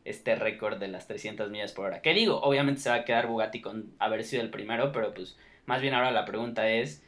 [0.05, 2.01] este récord de las 300 millas por hora.
[2.01, 2.39] ¿Qué digo?
[2.41, 5.93] Obviamente se va a quedar Bugatti con haber sido el primero, pero pues más bien
[5.93, 7.03] ahora la pregunta es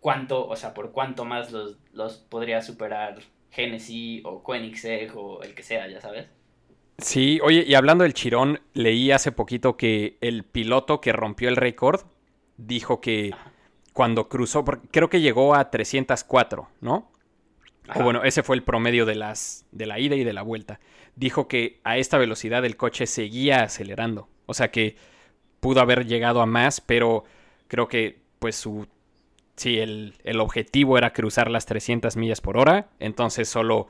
[0.00, 3.18] cuánto, o sea, por cuánto más los, los podría superar
[3.50, 6.26] Genesis o Koenigsegg o el que sea, ya sabes.
[6.98, 11.56] Sí, oye, y hablando del Chirón, leí hace poquito que el piloto que rompió el
[11.56, 12.02] récord
[12.56, 13.32] dijo que
[13.92, 17.10] cuando cruzó, creo que llegó a 304, ¿no?
[17.94, 20.80] O bueno, ese fue el promedio de, las, de la ida y de la vuelta.
[21.16, 24.28] Dijo que a esta velocidad el coche seguía acelerando.
[24.46, 24.96] O sea que
[25.60, 27.24] pudo haber llegado a más, pero
[27.68, 28.86] creo que pues su...
[29.56, 32.88] Sí, el, el objetivo era cruzar las 300 millas por hora.
[32.98, 33.88] Entonces solo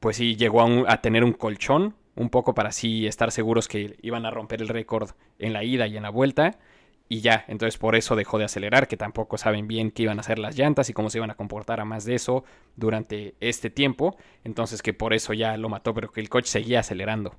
[0.00, 4.26] pues sí llegó a, tener un colchón, un poco para así estar seguros que iban
[4.26, 6.58] a romper el récord en la ida y en la vuelta.
[7.12, 10.20] Y ya, entonces por eso dejó de acelerar, que tampoco saben bien qué iban a
[10.20, 12.44] hacer las llantas y cómo se iban a comportar a más de eso
[12.76, 14.16] durante este tiempo.
[14.44, 17.34] Entonces que por eso ya lo mató, pero que el coche seguía acelerando.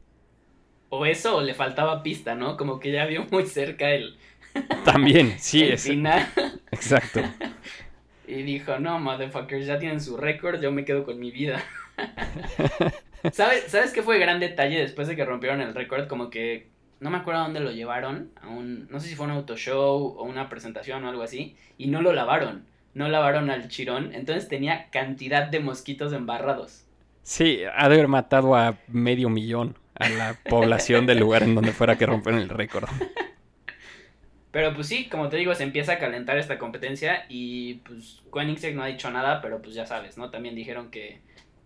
[0.90, 2.58] O eso, o le faltaba pista, ¿no?
[2.58, 4.18] Como que ya vio muy cerca el...
[4.84, 5.64] También, sí.
[5.64, 6.28] el final.
[6.72, 7.22] Exacto.
[8.28, 11.64] y dijo, no, motherfuckers, ya tienen su récord, yo me quedo con mi vida.
[13.32, 16.10] ¿Sabes, ¿Sabes qué fue gran detalle después de que rompieron el récord?
[16.10, 16.68] Como que
[17.02, 19.58] no me acuerdo a dónde lo llevaron, a un, no sé si fue un auto
[19.58, 24.14] show o una presentación o algo así, y no lo lavaron, no lavaron al chirón,
[24.14, 26.86] entonces tenía cantidad de mosquitos embarrados.
[27.24, 31.74] Sí, ha de haber matado a medio millón a la población del lugar en donde
[31.74, 32.88] fuera que rompieron el récord.
[34.52, 38.76] Pero pues sí, como te digo, se empieza a calentar esta competencia y pues Koenigsegg
[38.76, 40.30] no ha dicho nada, pero pues ya sabes, ¿no?
[40.30, 41.22] También dijeron que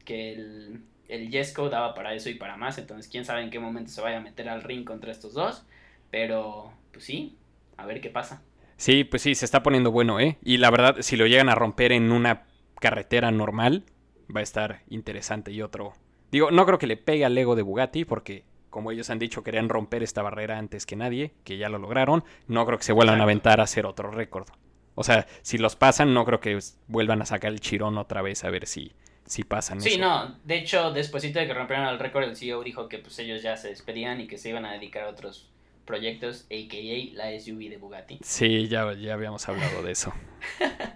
[0.05, 3.59] que el, el Yesco daba para eso y para más, entonces quién sabe en qué
[3.59, 5.65] momento se vaya a meter al ring contra estos dos,
[6.11, 7.37] pero pues sí,
[7.77, 8.41] a ver qué pasa.
[8.77, 10.37] Sí, pues sí, se está poniendo bueno, ¿eh?
[10.43, 12.43] Y la verdad, si lo llegan a romper en una
[12.79, 13.85] carretera normal,
[14.33, 15.93] va a estar interesante y otro...
[16.31, 18.43] Digo, no creo que le pegue al ego de Bugatti porque
[18.75, 22.25] como ellos han dicho, querían romper esta barrera antes que nadie, que ya lo lograron.
[22.47, 24.49] No creo que se vuelvan a aventar a hacer otro récord.
[24.95, 28.43] O sea, si los pasan, no creo que vuelvan a sacar el chirón otra vez
[28.43, 28.91] a ver si,
[29.25, 32.87] si pasan sí, no, de hecho, después de que rompieron el récord, el CEO dijo
[32.87, 35.49] que pues ellos ya se despedían y que se iban a dedicar a otros
[35.85, 37.15] proyectos, a.k.a.
[37.15, 38.19] la SUV de Bugatti.
[38.21, 40.13] Sí, ya, ya habíamos hablado de eso.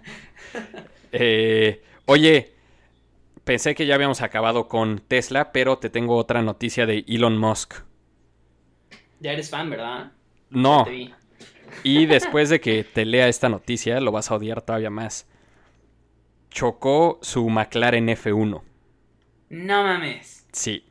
[1.12, 2.52] Eh, oye,
[3.42, 7.74] pensé que ya habíamos acabado con Tesla, pero te tengo otra noticia de Elon Musk.
[9.18, 10.12] Ya eres fan, ¿verdad?
[10.50, 10.86] No.
[11.82, 15.26] Y después de que te lea esta noticia, lo vas a odiar todavía más
[16.50, 18.62] chocó su McLaren F1.
[19.50, 20.46] No mames.
[20.52, 20.84] Sí.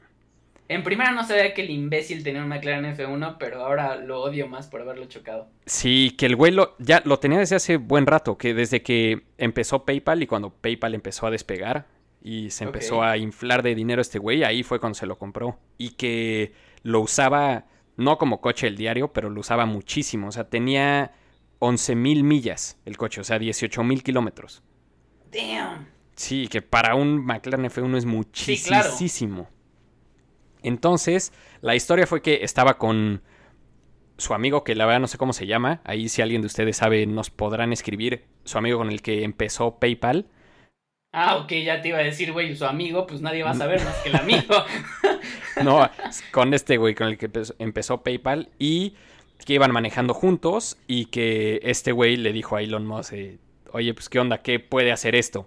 [0.67, 4.47] En primera no sabía que el imbécil tenía un McLaren F1, pero ahora lo odio
[4.47, 5.49] más por haberlo chocado.
[5.65, 9.23] Sí, que el güey lo, ya lo tenía desde hace buen rato, que desde que
[9.37, 11.87] empezó PayPal y cuando PayPal empezó a despegar
[12.21, 15.57] y se empezó a inflar de dinero este güey, ahí fue cuando se lo compró.
[15.79, 17.65] Y que lo usaba,
[17.97, 20.27] no como coche el diario, pero lo usaba muchísimo.
[20.27, 21.13] O sea, tenía
[21.57, 24.61] 11 mil millas el coche, o sea, 18 mil kilómetros.
[25.31, 25.87] Damn.
[26.15, 29.47] Sí, que para un McLaren F1 es muchísimo.
[30.61, 33.21] Entonces, la historia fue que estaba con
[34.17, 35.81] su amigo, que la verdad no sé cómo se llama.
[35.85, 38.25] Ahí, si alguien de ustedes sabe, nos podrán escribir.
[38.43, 40.27] Su amigo con el que empezó PayPal.
[41.11, 43.83] Ah, ok, ya te iba a decir, güey, su amigo, pues nadie va a saber
[43.83, 44.55] más que el amigo.
[45.63, 45.89] no,
[46.31, 48.95] con este güey con el que empezó PayPal y
[49.45, 53.39] que iban manejando juntos y que este güey le dijo a Elon Musk, eh,
[53.73, 55.45] oye, pues qué onda, ¿qué puede hacer esto?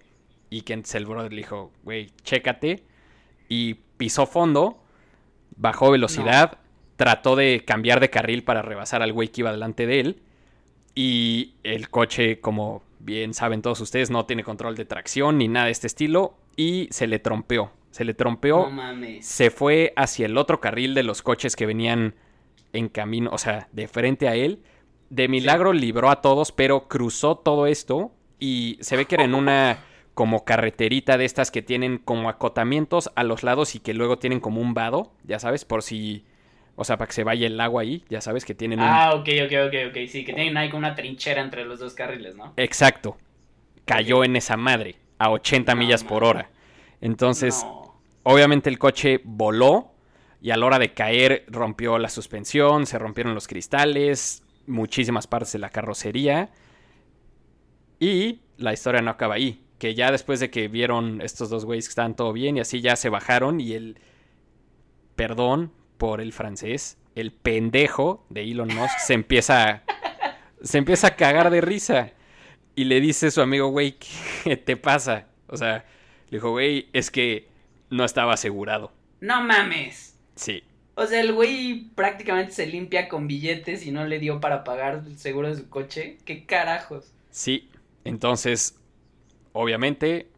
[0.50, 2.84] Y que el brother le dijo, güey, chécate.
[3.48, 4.82] Y pisó fondo,
[5.56, 6.58] bajó velocidad,
[6.96, 10.22] trató de cambiar de carril para rebasar al güey que iba delante de él.
[10.94, 15.66] Y el coche, como bien saben todos ustedes, no tiene control de tracción ni nada
[15.66, 16.34] de este estilo.
[16.56, 17.72] Y se le trompeó.
[17.90, 18.70] Se le trompeó.
[19.20, 22.14] Se fue hacia el otro carril de los coches que venían
[22.72, 24.62] en camino, o sea, de frente a él
[25.12, 29.34] de milagro libró a todos, pero cruzó todo esto y se ve que era en
[29.34, 34.18] una como carreterita de estas que tienen como acotamientos a los lados y que luego
[34.18, 36.24] tienen como un vado, ya sabes, por si...
[36.76, 38.86] O sea, para que se vaya el agua ahí, ya sabes que tienen un...
[38.86, 41.92] Ah, ok, ok, ok, ok, sí, que tienen ahí como una trinchera entre los dos
[41.92, 42.54] carriles, ¿no?
[42.56, 43.18] Exacto.
[43.84, 46.48] Cayó en esa madre, a 80 millas por hora.
[47.02, 47.66] Entonces,
[48.22, 49.92] obviamente el coche voló
[50.40, 55.52] y a la hora de caer rompió la suspensión, se rompieron los cristales, muchísimas partes
[55.52, 56.50] de la carrocería.
[57.98, 59.64] Y la historia no acaba ahí.
[59.78, 62.80] Que ya después de que vieron estos dos güeyes que estaban todo bien y así
[62.80, 63.98] ya se bajaron y el...
[65.16, 66.98] Perdón por el francés.
[67.14, 69.82] El pendejo de Elon Musk se empieza a,
[70.62, 72.12] se empieza a cagar de risa.
[72.74, 73.98] Y le dice a su amigo, güey,
[74.44, 75.26] ¿qué te pasa?
[75.48, 75.84] O sea,
[76.30, 77.48] le dijo, güey, es que
[77.90, 78.92] no estaba asegurado.
[79.20, 80.18] No mames.
[80.34, 80.64] Sí.
[80.94, 85.04] O sea, el güey prácticamente se limpia con billetes y no le dio para pagar
[85.06, 86.18] el seguro de su coche.
[86.24, 87.14] ¿Qué carajos?
[87.30, 87.70] Sí,
[88.04, 88.78] Entonces,
[89.52, 90.28] obviamente,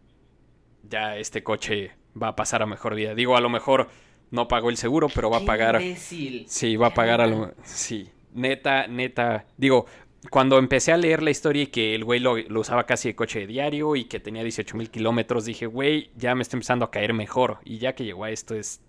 [0.88, 3.14] ya este coche va a pasar a mejor vida.
[3.14, 3.88] Digo, a lo mejor
[4.30, 5.80] no pagó el seguro, pero va a pagar.
[5.80, 6.44] Imbécil.
[6.48, 7.54] Sí, va a pagar a lo.
[7.64, 9.46] Sí, neta, neta.
[9.56, 9.86] Digo,
[10.30, 13.16] cuando empecé a leer la historia y que el güey lo, lo usaba casi de
[13.16, 16.84] coche de diario y que tenía 18 mil kilómetros, dije, güey, ya me está empezando
[16.84, 17.58] a caer mejor.
[17.64, 18.80] Y ya que llegó a esto es.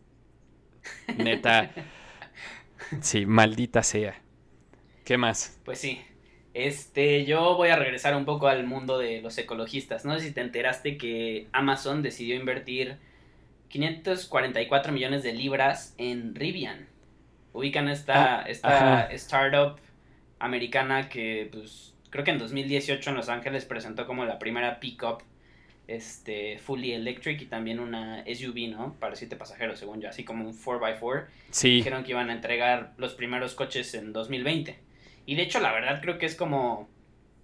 [1.17, 1.71] Neta.
[3.01, 4.15] Sí, maldita sea.
[5.03, 5.59] ¿Qué más?
[5.65, 6.01] Pues sí.
[6.53, 10.05] Este, yo voy a regresar un poco al mundo de los ecologistas.
[10.05, 12.97] No sé si te enteraste que Amazon decidió invertir
[13.69, 16.87] 544 millones de libras en Rivian.
[17.53, 19.13] Ubican esta, Ah, esta ajá.
[19.13, 19.79] startup
[20.39, 25.23] americana que, pues, creo que en 2018 en Los Ángeles presentó como la primera pickup
[25.87, 28.93] este, fully electric y también una SUV, ¿no?
[28.99, 32.93] Para siete pasajeros, según yo, así como un 4x4 Sí, dijeron que iban a entregar
[32.97, 34.79] los primeros coches en 2020.
[35.25, 36.89] Y de hecho, la verdad creo que es como,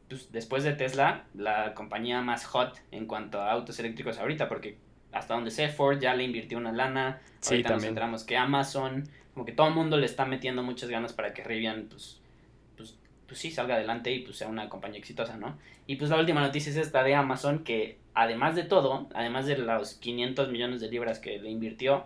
[0.10, 4.78] pues, después de Tesla, la compañía más hot en cuanto a autos eléctricos ahorita, porque
[5.12, 7.22] hasta donde sé, Ford ya le invirtió una lana.
[7.40, 7.90] Sí, ahorita nos también.
[7.90, 11.44] enteramos que Amazon, como que todo el mundo le está metiendo muchas ganas para que
[11.44, 12.22] Rivian, pues,
[12.78, 15.58] pues, pues sí, salga adelante y pues sea una compañía exitosa, ¿no?
[15.88, 19.58] Y pues la última noticia es esta de Amazon, que además de todo, además de
[19.58, 22.06] los 500 millones de libras que le invirtió,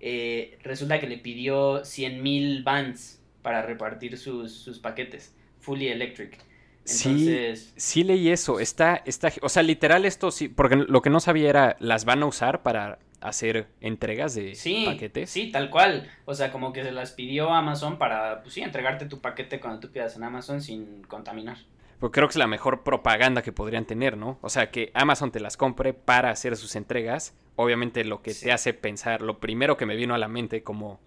[0.00, 6.38] eh, resulta que le pidió 100 mil vans para repartir sus, sus paquetes, fully electric.
[6.84, 8.60] Sí, Entonces, sí leí eso.
[8.60, 12.22] Está, está, o sea, literal esto sí, porque lo que no sabía era, ¿las van
[12.22, 15.30] a usar para hacer entregas de sí, paquetes?
[15.30, 16.10] sí, tal cual.
[16.24, 19.80] O sea, como que se las pidió Amazon para, pues sí, entregarte tu paquete cuando
[19.80, 21.58] tú pidas en Amazon sin contaminar.
[21.98, 24.38] Porque creo que es la mejor propaganda que podrían tener, ¿no?
[24.42, 27.34] O sea, que Amazon te las compre para hacer sus entregas.
[27.56, 28.44] Obviamente lo que Sí.
[28.46, 31.00] te hace pensar, lo primero que me vino a la mente como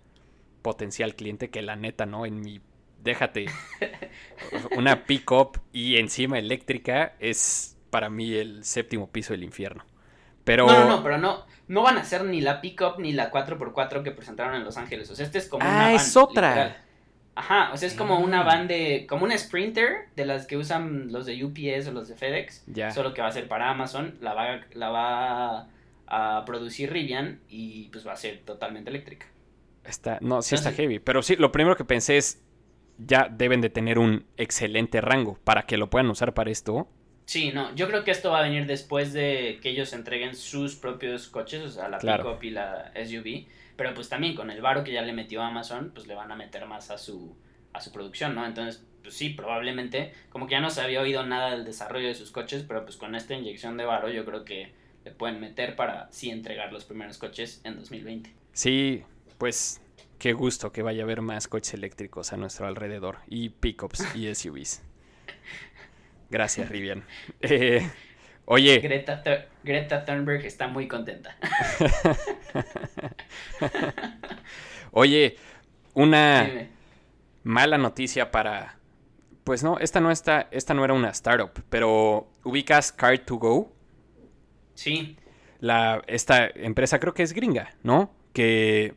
[0.62, 2.25] potencial cliente, que la neta, ¿no?
[2.25, 2.60] En mi,
[3.01, 3.45] déjate,
[4.75, 9.86] una pick-up y encima eléctrica es para mí el séptimo piso del infierno.
[10.43, 10.65] Pero...
[10.67, 14.04] No, no, no, pero no, no van a ser ni la pickup ni la 4x4
[14.04, 15.10] que presentaron en Los Ángeles.
[15.12, 16.49] O sea, este es como Ah, una van, es otra.
[16.49, 16.77] literal.
[17.34, 18.46] Ajá, o sea, es como una Mm.
[18.46, 22.15] van de, como una Sprinter de las que usan los de UPS o los de
[22.15, 22.63] FedEx.
[22.67, 22.91] Ya.
[22.91, 25.67] Solo que va a ser para Amazon, la va, la va
[26.08, 29.28] a producir Rivian y pues va a ser totalmente eléctrica.
[29.86, 31.00] Está, no, sí está heavy.
[31.00, 32.44] Pero sí, lo primero que pensé es,
[32.98, 36.88] ya deben de tener un excelente rango para que lo puedan usar para esto.
[37.26, 40.76] Sí, no, yo creo que esto va a venir después de que ellos entreguen sus
[40.76, 42.26] propios coches, o sea, la Claro.
[42.26, 43.48] pickup y la SUV,
[43.82, 46.36] pero pues también con el varo que ya le metió Amazon, pues le van a
[46.36, 47.36] meter más a su
[47.74, 48.46] a su producción, ¿no?
[48.46, 52.13] Entonces, pues sí, probablemente, como que ya no se había oído nada del desarrollo de
[52.13, 54.72] sus coches, pero pues con esta inyección de varo yo creo que
[55.04, 58.32] le pueden meter para sí entregar los primeros coches en 2020.
[58.54, 59.02] Sí,
[59.39, 59.82] pues
[60.20, 63.17] qué gusto que vaya a haber más coches eléctricos a nuestro alrededor.
[63.30, 64.84] Y pickups y SUVs.
[66.30, 67.04] Gracias, Rivian.
[67.39, 67.89] Eh,
[68.52, 69.24] oye, Greta,
[69.64, 71.36] Greta Thunberg está muy contenta.
[74.92, 75.38] oye,
[75.94, 76.70] una Dime.
[77.44, 78.78] mala noticia para...
[79.44, 83.72] Pues no, esta no, está, esta no era una startup, pero ubicas Car2Go.
[84.76, 85.18] Sí,
[85.60, 88.14] la, esta empresa creo que es gringa, ¿no?
[88.34, 88.96] Que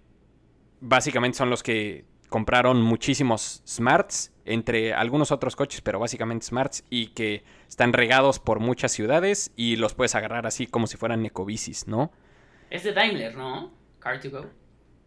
[0.80, 7.08] básicamente son los que compraron muchísimos smarts entre algunos otros coches, pero básicamente smarts y
[7.08, 11.86] que están regados por muchas ciudades y los puedes agarrar así como si fueran ecobicis,
[11.88, 12.12] ¿no?
[12.70, 13.72] es de Daimler, ¿no?
[14.00, 14.48] Car2Go.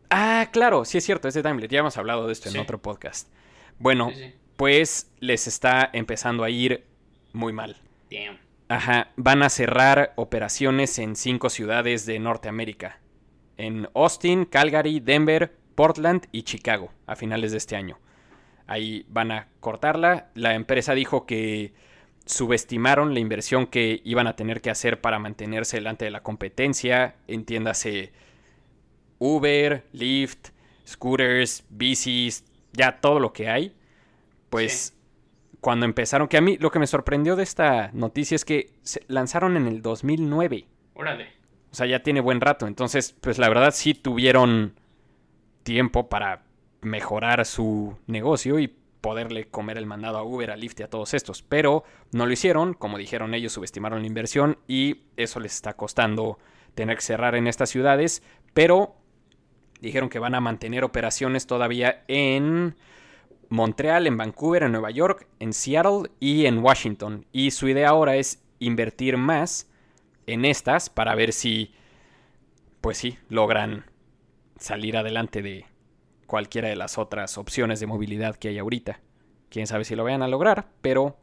[0.10, 2.56] Ah, claro, sí es cierto, es de Daimler, ya hemos hablado de esto Sí.
[2.56, 3.30] en otro podcast.
[3.78, 4.34] Bueno, Sí, sí.
[4.56, 6.86] pues les está empezando a ir
[7.34, 7.76] muy mal.
[8.10, 8.38] Damn.
[8.69, 13.00] Ajá, van a cerrar operaciones en cinco ciudades de Norteamérica.
[13.58, 18.00] En Austin, Calgary, Denver, Portland y Chicago a finales de este año.
[18.67, 20.30] Ahí van a cortarla.
[20.36, 21.73] La empresa dijo que
[22.25, 27.15] subestimaron la inversión que iban a tener que hacer para mantenerse delante de la competencia.
[27.27, 28.12] Entiéndase
[29.19, 30.49] Uber, Lyft,
[30.86, 33.73] scooters, bicis, ya todo lo que hay.
[34.49, 34.95] Pues
[35.62, 39.03] cuando empezaron, que a mí lo que me sorprendió de esta noticia es que se
[39.08, 40.65] lanzaron en el 2009.
[40.93, 41.27] Órale.
[41.71, 42.67] O sea, ya tiene buen rato.
[42.67, 44.80] Entonces, pues la verdad sí tuvieron
[45.63, 46.43] tiempo para
[46.82, 51.13] mejorar su negocio y poderle comer el mandado a Uber, a Lyft y a todos
[51.13, 51.42] estos.
[51.42, 56.40] Pero no lo hicieron, como dijeron ellos, subestimaron la inversión y eso les está costando
[56.76, 58.24] tener que cerrar en estas ciudades.
[58.54, 58.96] Pero
[59.82, 62.76] dijeron que van a mantener operaciones todavía en
[63.50, 67.26] Montreal, en Vancouver, en Nueva York, en Seattle y en Washington.
[67.32, 69.70] Y su idea ahora es invertir más
[70.26, 71.74] en estas para ver si,
[72.82, 73.86] pues sí, logran
[74.60, 75.66] salir adelante de
[76.28, 79.00] cualquiera de las otras opciones de movilidad que hay ahorita.
[79.50, 81.18] Quién sabe si lo vayan a lograr, pero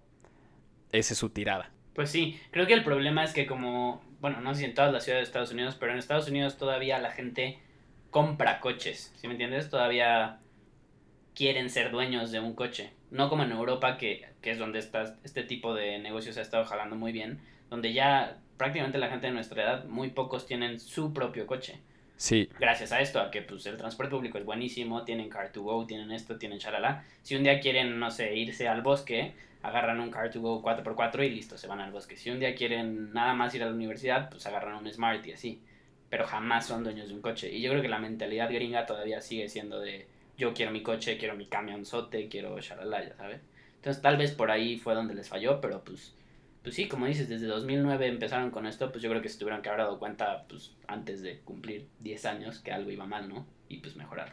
[0.90, 1.70] esa es su tirada.
[1.94, 4.92] Pues sí, creo que el problema es que como, bueno, no sé si en todas
[4.92, 7.60] las ciudades de Estados Unidos, pero en Estados Unidos todavía la gente
[8.10, 9.70] compra coches, ¿sí me entiendes?
[9.70, 10.40] Todavía
[11.34, 12.92] quieren ser dueños de un coche.
[13.10, 16.64] No como en Europa, que, que es donde está, este tipo de negocios ha estado
[16.64, 17.40] jalando muy bien,
[17.70, 21.80] donde ya prácticamente la gente de nuestra edad, muy pocos tienen su propio coche.
[22.58, 26.38] Gracias a esto, a que pues el transporte público es buenísimo, tienen Car2Go, tienen esto,
[26.38, 27.04] tienen chalala.
[27.22, 31.58] Si un día quieren, no sé, irse al bosque, agarran un Car2Go 4x4 y listo,
[31.58, 32.16] se van al bosque.
[32.16, 35.32] Si un día quieren nada más ir a la universidad, pues agarran un Smart y
[35.32, 35.60] así.
[36.10, 37.50] Pero jamás son dueños de un coche.
[37.52, 41.18] Y yo creo que la mentalidad gringa todavía sigue siendo de yo quiero mi coche,
[41.18, 43.40] quiero mi camionzote, quiero shalala, ya sabes.
[43.76, 46.14] Entonces tal vez por ahí fue donde les falló, pero pues,
[46.64, 49.60] pues sí, como dices, desde 2009 empezaron con esto, pues yo creo que se tuvieron
[49.60, 53.46] que haber dado cuenta pues antes de cumplir 10 años que algo iba mal, ¿no?
[53.68, 54.32] Y pues mejorar.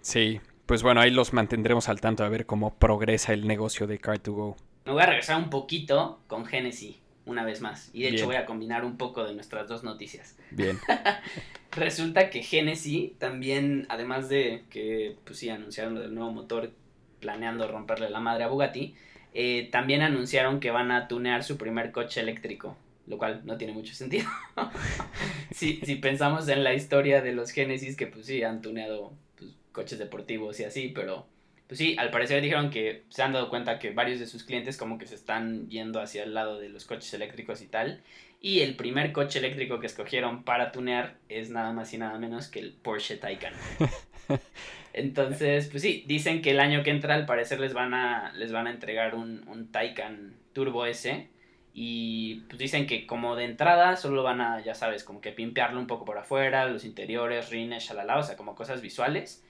[0.00, 4.00] Sí, pues bueno, ahí los mantendremos al tanto a ver cómo progresa el negocio de
[4.00, 4.54] Car2Go.
[4.84, 7.90] Me voy a regresar un poquito con Genesis, una vez más.
[7.92, 10.36] Y de hecho voy a combinar un poco de nuestras dos noticias.
[10.52, 10.78] Bien.
[11.72, 16.70] Resulta que Genesis también, además de que, pues sí, anunciaron lo del nuevo motor
[17.18, 18.94] planeando romperle la madre a Bugatti,
[19.34, 22.76] eh, también anunciaron que van a tunear su primer coche eléctrico,
[23.08, 24.28] lo cual no tiene mucho sentido.
[25.50, 29.98] si, pensamos en la historia de los Genesis, que pues sí, han tuneado pues, coches
[29.98, 31.26] deportivos y así, pero
[31.66, 34.76] pues sí, al parecer dijeron que se han dado cuenta que varios de sus clientes
[34.76, 38.02] como que se están yendo hacia el lado de los coches eléctricos y tal.
[38.40, 42.48] Y el primer coche eléctrico que escogieron para tunear es nada más y nada menos
[42.48, 43.54] que el Porsche Taycan.
[44.94, 48.52] Entonces, pues sí, dicen que el año que entra al parecer les van a, les
[48.52, 51.28] van a entregar un, un Taycan Turbo S.
[51.76, 55.80] Y pues dicen que como de entrada solo van a, ya sabes, como que pimpearlo
[55.80, 59.44] un poco por afuera, los interiores, rines, shalala, o sea, como cosas visuales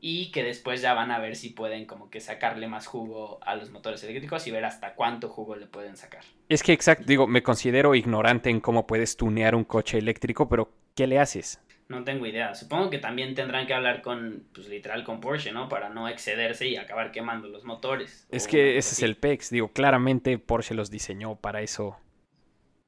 [0.00, 3.56] y que después ya van a ver si pueden como que sacarle más jugo a
[3.56, 6.24] los motores eléctricos y ver hasta cuánto jugo le pueden sacar.
[6.48, 10.70] Es que exacto, digo, me considero ignorante en cómo puedes tunear un coche eléctrico, pero
[10.94, 11.60] ¿qué le haces?
[11.88, 12.54] No tengo idea.
[12.54, 15.68] Supongo que también tendrán que hablar con, pues literal con Porsche, ¿no?
[15.70, 18.26] Para no excederse y acabar quemando los motores.
[18.30, 21.96] Es que ese es el PEX, digo, claramente Porsche los diseñó para eso.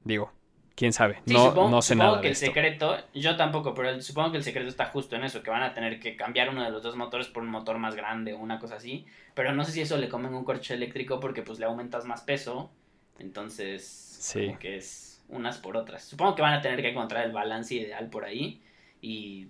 [0.03, 0.31] Digo,
[0.75, 2.45] quién sabe, Sí, no, supongo, no sé supongo nada que de el esto.
[2.45, 5.73] secreto, yo tampoco, pero supongo que el secreto está justo en eso, que van a
[5.73, 8.59] tener que cambiar uno de los dos motores por un motor más grande o una
[8.59, 11.65] cosa así, pero no sé si eso le comen un coche eléctrico porque pues le
[11.65, 12.71] aumentas más peso,
[13.19, 13.83] entonces
[14.21, 14.47] Sí.
[14.47, 16.03] como que es unas por otras.
[16.03, 18.61] Supongo que van a tener que encontrar el balance ideal por ahí
[19.01, 19.47] y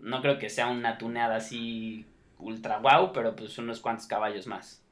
[0.00, 2.06] no creo que sea una tuneada así
[2.38, 4.82] ultra wow, pero pues unos cuantos caballos más.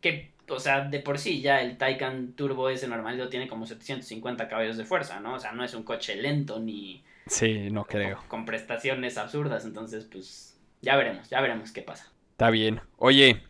[0.00, 4.48] Que, o sea, de por sí ya el Taycan Turbo ese normalito tiene como 750
[4.48, 5.34] caballos de fuerza, ¿no?
[5.34, 8.18] O sea, no es un coche lento ni Sí, no creo.
[8.18, 12.12] con, con prestaciones absurdas, entonces pues ya veremos, ya veremos qué pasa.
[12.32, 12.80] Está bien.
[12.96, 13.42] Oye,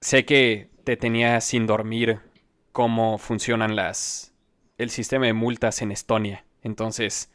[0.00, 2.20] sé que te tenía sin dormir
[2.72, 4.34] cómo funcionan las
[4.78, 6.44] el sistema de multas en Estonia.
[6.62, 7.30] Entonces,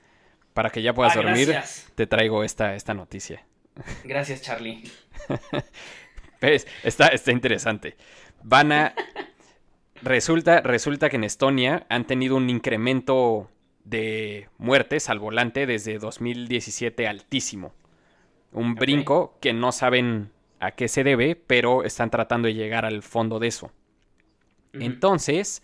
[0.58, 1.88] para que ya puedas Ah, dormir, gracias.
[1.93, 3.46] te traigo esta, esta noticia.
[4.04, 4.89] Gracias, Charlie.
[6.41, 6.65] ¿Ves?
[6.84, 7.96] Está, está interesante.
[8.41, 8.96] Van a.
[10.02, 13.52] Resulta, resulta que en Estonia han tenido un incremento
[13.84, 17.76] de muertes al volante desde 2017 altísimo.
[18.52, 23.04] Un brinco que no saben a qué se debe, pero están tratando de llegar al
[23.04, 23.72] fondo de eso.
[24.74, 25.62] Entonces,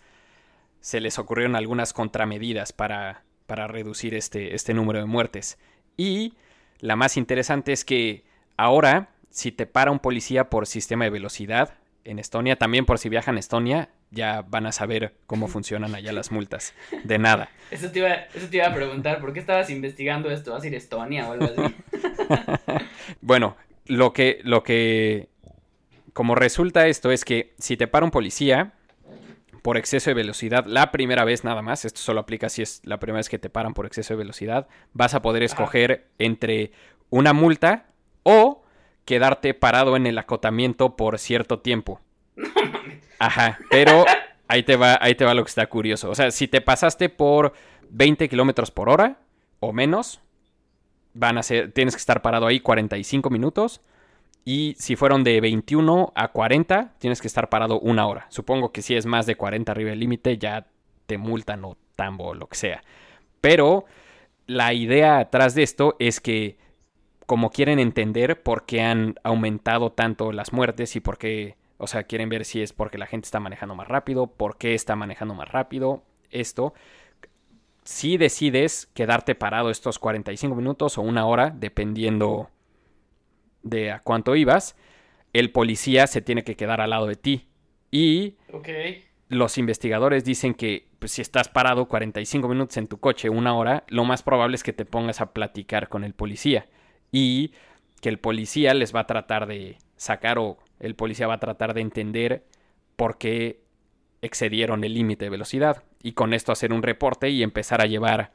[0.78, 5.58] se les ocurrieron algunas contramedidas para, para reducir este, este número de muertes.
[5.96, 6.34] Y
[6.80, 8.24] la más interesante es que
[8.56, 13.08] ahora, si te para un policía por sistema de velocidad en Estonia, también por si
[13.08, 16.74] viajan a Estonia, ya van a saber cómo funcionan allá las multas.
[17.04, 17.48] De nada.
[17.70, 20.52] Eso te, iba, eso te iba a preguntar, ¿por qué estabas investigando esto?
[20.52, 21.74] ¿Vas a ir a Estonia o algo así?
[23.20, 25.28] Bueno, lo que, lo que,
[26.12, 28.74] como resulta esto es que si te para un policía
[29.64, 33.00] por exceso de velocidad, la primera vez nada más, esto solo aplica si es la
[33.00, 36.70] primera vez que te paran por exceso de velocidad, vas a poder escoger entre
[37.08, 37.86] una multa
[38.24, 38.62] o
[39.06, 42.02] quedarte parado en el acotamiento por cierto tiempo.
[43.18, 44.04] Ajá, pero
[44.48, 46.10] ahí te va, ahí te va lo que está curioso.
[46.10, 47.54] O sea, si te pasaste por
[47.88, 49.16] 20 kilómetros por hora
[49.60, 50.20] o menos,
[51.14, 53.80] van a ser, tienes que estar parado ahí 45 minutos.
[54.44, 58.26] Y si fueron de 21 a 40, tienes que estar parado una hora.
[58.28, 60.66] Supongo que si es más de 40 arriba del límite, ya
[61.06, 62.82] te multan o tambo o lo que sea.
[63.40, 63.86] Pero
[64.46, 66.58] la idea atrás de esto es que,
[67.26, 72.04] como quieren entender por qué han aumentado tanto las muertes y por qué, o sea,
[72.04, 75.34] quieren ver si es porque la gente está manejando más rápido, por qué está manejando
[75.34, 76.74] más rápido, esto.
[77.84, 82.50] Si decides quedarte parado estos 45 minutos o una hora, dependiendo
[83.64, 84.76] de a cuánto ibas,
[85.32, 87.48] el policía se tiene que quedar al lado de ti.
[87.90, 88.36] Y
[89.28, 93.84] los investigadores dicen que pues si estás parado 45 minutos en tu coche, una hora,
[93.88, 96.66] lo más probable es que te pongas a platicar con el policía.
[97.12, 97.52] Y
[98.00, 101.74] que el policía les va a tratar de sacar o el policía va a tratar
[101.74, 102.46] de entender
[102.96, 103.60] por qué
[104.22, 105.84] excedieron el límite de velocidad.
[106.02, 108.32] Y con esto hacer un reporte y empezar a llevar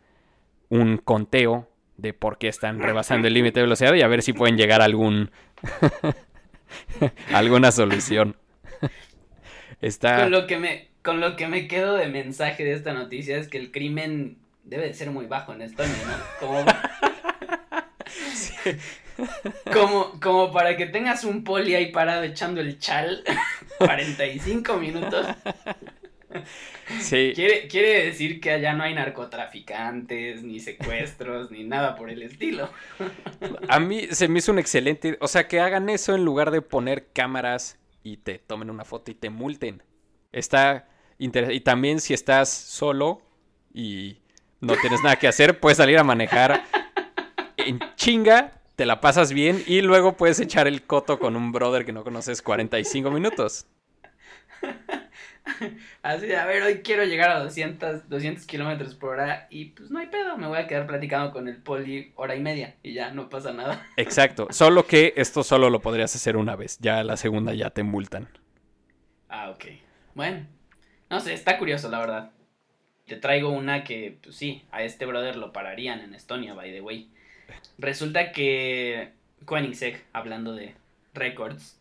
[0.69, 1.68] un conteo
[2.02, 4.82] de por qué están rebasando el límite de velocidad y a ver si pueden llegar
[4.82, 5.32] a algún
[7.34, 8.36] alguna solución.
[9.82, 10.22] Está...
[10.22, 13.47] Con lo que me con lo que me quedo de mensaje de esta noticia es
[13.47, 16.47] que el crimen debe de ser muy bajo en Estonia, ¿no?
[16.47, 16.66] Como,
[19.72, 23.24] como, como para que tengas un poli ahí parado echando el chal
[23.80, 25.26] 45 minutos.
[27.01, 27.34] Sí.
[27.36, 32.69] Quiere, quiere decir que allá no hay narcotraficantes, ni secuestros, ni nada por el estilo.
[33.67, 35.17] A mí se me hizo un excelente.
[35.21, 39.11] O sea, que hagan eso en lugar de poner cámaras y te tomen una foto
[39.11, 39.84] y te multen.
[40.32, 40.88] Está
[41.19, 41.55] interesante.
[41.55, 43.21] Y también si estás solo
[43.73, 44.17] y
[44.61, 46.63] no tienes nada que hacer, puedes salir a manejar
[47.57, 51.86] en chinga, te la pasas bien y luego puedes echar el coto con un brother
[51.86, 53.67] que no conoces 45 minutos.
[56.04, 60.00] Así, a ver, hoy quiero llegar a 200, 200 kilómetros por hora y pues no
[60.00, 63.12] hay pedo, me voy a quedar platicando con el poli hora y media y ya
[63.12, 63.86] no pasa nada.
[63.97, 67.84] Exacto, solo que esto solo lo podrías hacer una vez, ya la segunda ya te
[67.84, 68.28] multan.
[69.28, 69.66] Ah, ok.
[70.16, 70.45] Bueno,
[71.10, 72.32] no sé, está curioso la verdad.
[73.06, 76.82] Te traigo una que, pues sí, a este brother lo pararían en Estonia, by the
[76.82, 77.12] way.
[77.78, 79.14] Resulta que
[79.45, 80.76] Koenigsegg, hablando de
[81.14, 81.78] récords,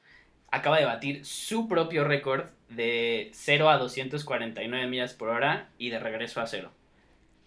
[0.51, 5.99] acaba de batir su propio récord de 0 a 249 millas por hora y de
[5.99, 6.71] regreso a 0.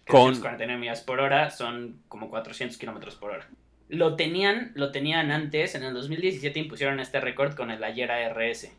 [0.06, 0.30] Con...
[0.30, 3.48] 249 millas por hora son como 400 kilómetros por hora.
[3.88, 8.72] Lo tenían, lo tenían antes, en el 2017 impusieron este récord con el Ayer RS.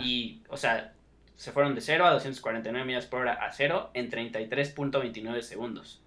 [0.00, 0.92] Y, o sea,
[1.36, 6.02] se fueron de 0 a 249 millas por hora a 0 en 33.29 segundos.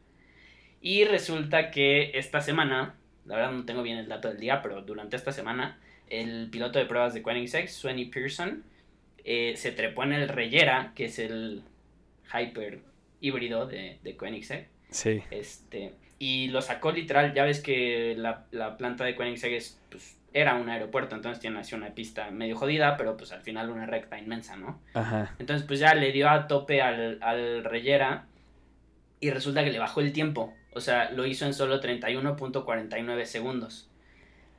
[0.79, 2.95] Y resulta que esta semana,
[3.25, 5.79] la verdad no tengo bien el dato del día, pero durante esta semana,
[6.09, 8.63] el piloto de pruebas de Koenigsegg, Svenny Pearson,
[9.23, 11.63] eh, se trepó en el Reyera, que es el
[12.33, 12.81] hyper
[13.21, 14.67] híbrido de, de Koenigsegg.
[14.89, 15.23] Sí.
[15.31, 18.45] Este, y lo sacó literal, ya ves que la,
[18.77, 22.97] planta de Koenigsegg es, pues, era un aeropuerto, entonces tiene así una pista medio jodida,
[22.97, 24.81] pero pues al final una recta inmensa, ¿no?
[24.95, 25.35] Ajá.
[25.37, 28.25] Entonces pues ya le dio a tope al, al Reyera
[29.19, 30.53] y resulta que le bajó el tiempo.
[30.73, 33.91] O sea, lo hizo en solo 31.49 segundos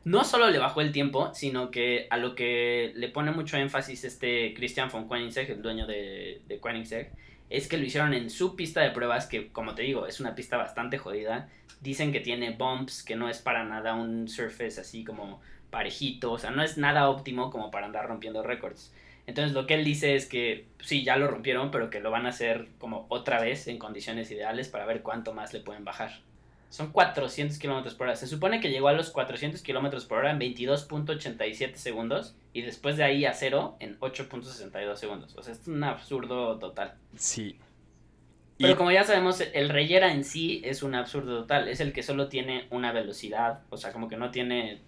[0.04, 4.04] no solo le bajó el tiempo, sino que a lo que le pone mucho énfasis
[4.04, 7.10] este Christian von Koenigsegg, el dueño de, de Koenigsegg,
[7.50, 10.34] es que lo hicieron en su pista de pruebas, que como te digo, es una
[10.34, 11.48] pista bastante jodida.
[11.80, 15.40] Dicen que tiene bumps, que no es para nada un surface así como
[15.70, 18.92] parejito, o sea, no es nada óptimo como para andar rompiendo récords.
[19.26, 22.26] Entonces lo que él dice es que sí, ya lo rompieron, pero que lo van
[22.26, 26.20] a hacer como otra vez en condiciones ideales para ver cuánto más le pueden bajar.
[26.74, 28.16] Son 400 kilómetros por hora.
[28.16, 32.96] Se supone que llegó a los 400 kilómetros por hora en 22.87 segundos y después
[32.96, 35.36] de ahí a cero en 8.62 segundos.
[35.36, 36.94] O sea, es un absurdo total.
[37.14, 37.60] Sí.
[38.58, 41.68] Pero como ya sabemos, el Reyera en sí es un absurdo total.
[41.68, 43.60] Es el que solo tiene una velocidad.
[43.70, 44.80] O sea, como que no tiene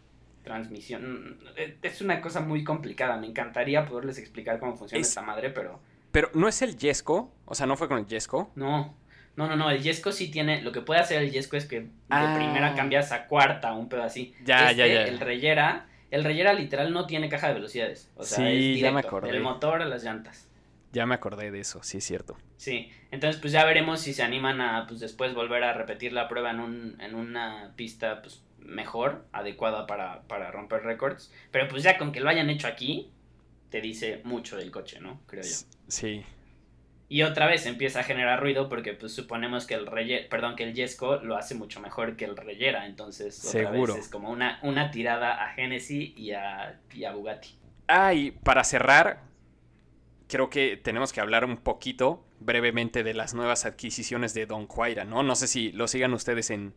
[0.42, 1.38] transmisión.
[1.82, 3.16] Es una cosa muy complicada.
[3.16, 5.78] Me encantaría poderles explicar cómo funciona esta madre, pero.
[6.10, 7.30] Pero no es el Yesco.
[7.44, 8.50] O sea, no fue con el Yesco.
[8.56, 9.05] No.
[9.36, 11.80] No, no, no, el Yesco sí tiene, lo que puede hacer el Yesco es que
[11.80, 12.34] de ah.
[12.36, 14.34] primera cambias a cuarta, un pedo así.
[14.44, 15.02] Ya, ya, este, ya.
[15.04, 18.10] El Reyera, el Reyera literal no tiene caja de velocidades.
[18.16, 19.30] O sea, sí, es ya me acordé.
[19.30, 20.48] Del motor a las llantas.
[20.92, 22.38] Ya me acordé de eso, sí es cierto.
[22.56, 26.28] Sí, entonces pues ya veremos si se animan a pues después volver a repetir la
[26.28, 31.30] prueba en, un, en una pista pues mejor, adecuada para, para romper récords.
[31.50, 33.10] Pero pues ya con que lo hayan hecho aquí,
[33.68, 35.20] te dice mucho del coche, ¿no?
[35.26, 35.50] Creo yo.
[35.88, 36.24] Sí,
[37.08, 40.64] y otra vez empieza a generar ruido porque pues suponemos que el Rey, perdón, que
[40.64, 43.94] el Yesco lo hace mucho mejor que el Reyera, entonces otra Seguro.
[43.94, 47.56] vez es como una, una tirada a Genesis y a, y a Bugatti.
[47.86, 49.22] Ah, y para cerrar,
[50.28, 55.04] creo que tenemos que hablar un poquito brevemente de las nuevas adquisiciones de Don Quaira,
[55.04, 55.22] ¿no?
[55.22, 56.74] No sé si lo sigan ustedes en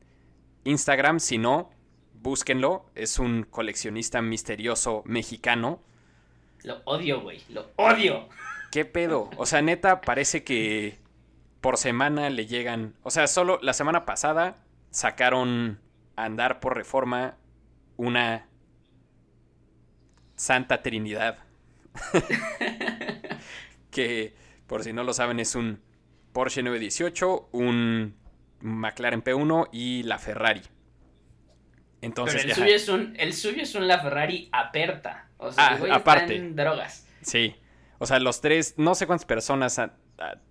[0.64, 1.72] Instagram, si no,
[2.14, 5.82] búsquenlo, es un coleccionista misterioso mexicano.
[6.64, 8.30] Lo odio, güey, lo odio.
[8.72, 9.30] ¿Qué pedo?
[9.38, 11.00] O sea, neta, parece que
[11.62, 12.96] por semana le llegan.
[13.04, 14.58] O sea, solo la semana pasada
[14.92, 15.80] sacaron
[16.16, 17.38] a andar por reforma
[17.98, 18.48] una
[20.36, 21.40] Santa Trinidad.
[23.92, 24.36] que,
[24.68, 25.82] por si no lo saben, es un
[26.32, 28.16] Porsche 918, un
[28.62, 30.62] McLaren P1 y la Ferrari.
[32.02, 35.28] Entonces, Pero el, suyo es un, el suyo es un la Ferrari aperta.
[35.38, 36.40] O sea, ah, aparte.
[36.52, 37.08] drogas.
[37.22, 37.56] Sí.
[38.00, 39.80] O sea, los tres, no sé cuántas personas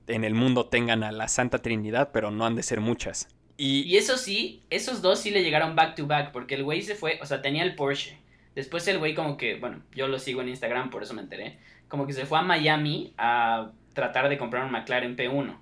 [0.07, 3.28] en el mundo tengan a la Santa Trinidad, pero no han de ser muchas.
[3.57, 6.82] Y, Y eso sí, esos dos sí le llegaron back to back, porque el güey
[6.82, 8.18] se fue, o sea, tenía el Porsche.
[8.55, 11.59] Después el güey como que, bueno, yo lo sigo en Instagram, por eso me enteré,
[11.88, 15.57] como que se fue a Miami a tratar de comprar un McLaren P1.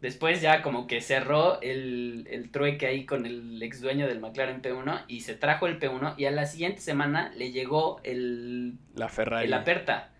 [0.00, 4.62] Después ya como que cerró el, el trueque ahí con el ex dueño del McLaren
[4.62, 9.10] P1 y se trajo el P1 y a la siguiente semana le llegó el, la
[9.10, 9.46] Ferrari.
[9.46, 10.10] el Aperta.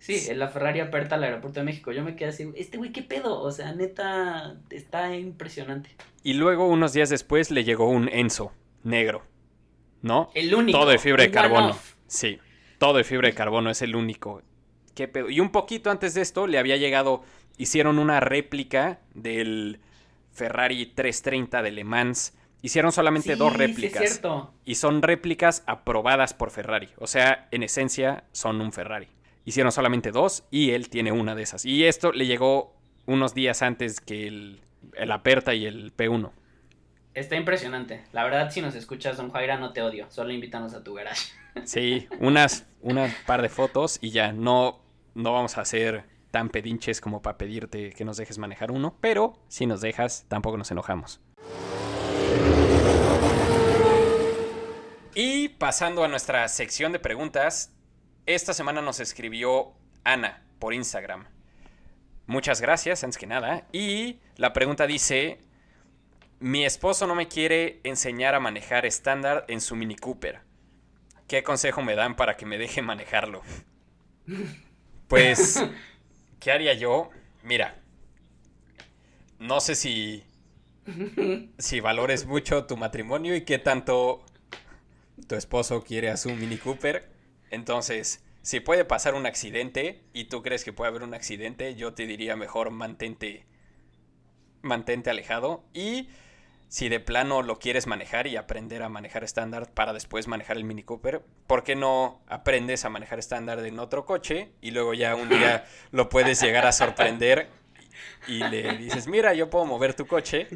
[0.00, 1.92] Sí, el la Ferrari Aperta al aeropuerto de México.
[1.92, 3.40] Yo me quedé así, este güey, ¿qué pedo?
[3.40, 5.90] O sea, neta, está impresionante.
[6.24, 9.22] Y luego, unos días después, le llegó un Enzo negro.
[10.02, 10.30] ¿No?
[10.34, 10.78] El único.
[10.78, 11.76] Todo de fibra de carbono.
[12.06, 12.38] Sí,
[12.78, 14.42] todo de fibra de carbono es el único.
[14.94, 15.28] ¿Qué pedo?
[15.30, 17.22] Y un poquito antes de esto le había llegado,
[17.58, 19.80] hicieron una réplica del
[20.32, 22.34] Ferrari 330 de Le Mans.
[22.62, 24.02] Hicieron solamente Sí, dos sí, réplicas.
[24.02, 24.54] es cierto.
[24.64, 26.88] y son réplicas aprobadas por Ferrari.
[26.96, 29.08] O sea, en esencia son un Ferrari.
[29.44, 31.64] Hicieron solamente dos y él tiene una de esas.
[31.64, 32.76] Y esto le llegó
[33.06, 34.60] unos días antes que el,
[34.94, 36.30] el Aperta y el P1.
[37.14, 38.04] Está impresionante.
[38.12, 40.06] La verdad, si nos escuchas, Don Jaira, no te odio.
[40.10, 41.32] Solo invítanos a tu garage.
[41.64, 44.32] Sí, unas, unas par de fotos y ya.
[44.32, 44.80] No,
[45.14, 48.96] no vamos a ser tan pedinches como para pedirte que nos dejes manejar uno.
[49.00, 51.20] Pero si nos dejas, tampoco nos enojamos.
[55.14, 57.74] Y pasando a nuestra sección de preguntas,
[58.26, 59.72] esta semana nos escribió
[60.04, 61.26] Ana por Instagram.
[62.26, 63.66] Muchas gracias, antes que nada.
[63.72, 65.38] Y la pregunta dice,
[66.38, 70.40] mi esposo no me quiere enseñar a manejar estándar en su Mini Cooper.
[71.26, 73.42] ¿Qué consejo me dan para que me deje manejarlo?
[75.08, 75.64] Pues,
[76.38, 77.10] ¿qué haría yo?
[77.42, 77.76] Mira,
[79.40, 80.24] no sé si,
[81.58, 84.24] si valores mucho tu matrimonio y qué tanto
[85.26, 87.08] tu esposo quiere a su Mini Cooper.
[87.50, 91.92] Entonces, si puede pasar un accidente y tú crees que puede haber un accidente, yo
[91.92, 93.44] te diría mejor mantente,
[94.62, 95.64] mantente alejado.
[95.74, 96.08] Y
[96.68, 100.64] si de plano lo quieres manejar y aprender a manejar estándar para después manejar el
[100.64, 105.16] Mini Cooper, ¿por qué no aprendes a manejar estándar en otro coche y luego ya
[105.16, 107.48] un día lo puedes llegar a sorprender
[108.26, 110.48] y le dices, mira, yo puedo mover tu coche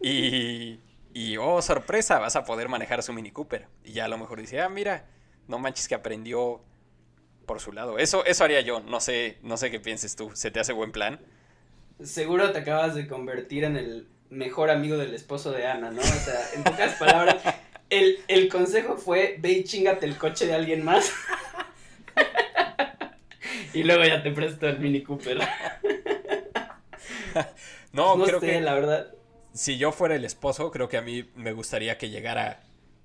[0.00, 0.78] y,
[1.14, 3.66] y oh, sorpresa, vas a poder manejar su Mini Cooper.
[3.84, 5.06] Y ya a lo mejor dice, ah, mira,
[5.48, 6.62] no manches que aprendió
[7.46, 7.98] por su lado.
[7.98, 10.92] Eso, eso haría yo, no sé, no sé qué pienses tú, ¿se te hace buen
[10.92, 11.20] plan?
[12.02, 16.00] Seguro te acabas de convertir en el mejor amigo del esposo de Ana, ¿no?
[16.00, 17.42] O sea, en pocas palabras,
[17.90, 21.12] el, el consejo fue, ve y chingate el coche de alguien más.
[23.72, 25.38] y luego ya te presto el Mini Cooper.
[27.92, 29.14] No, no creo sé, que la verdad.
[29.52, 32.62] si yo fuera el esposo, creo que a mí me gustaría que llegara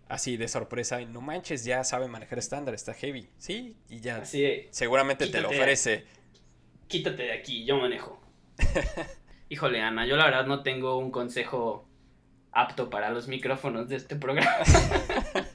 [0.08, 3.30] así de sorpresa y no manches, ya sabe manejar estándar, está heavy.
[3.38, 6.06] Sí, y ya Así de, seguramente te lo ofrece.
[6.88, 8.20] quítate de aquí, yo manejo.
[9.50, 11.88] Híjole, Ana, yo la verdad no tengo un consejo
[12.52, 14.52] apto para los micrófonos de este programa.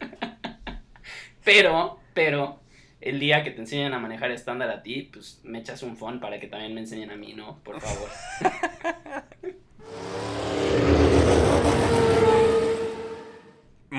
[1.44, 2.60] pero, pero,
[3.00, 6.20] el día que te enseñen a manejar estándar a ti, pues me echas un phone
[6.20, 7.58] para que también me enseñen a mí, ¿no?
[7.64, 8.08] Por favor.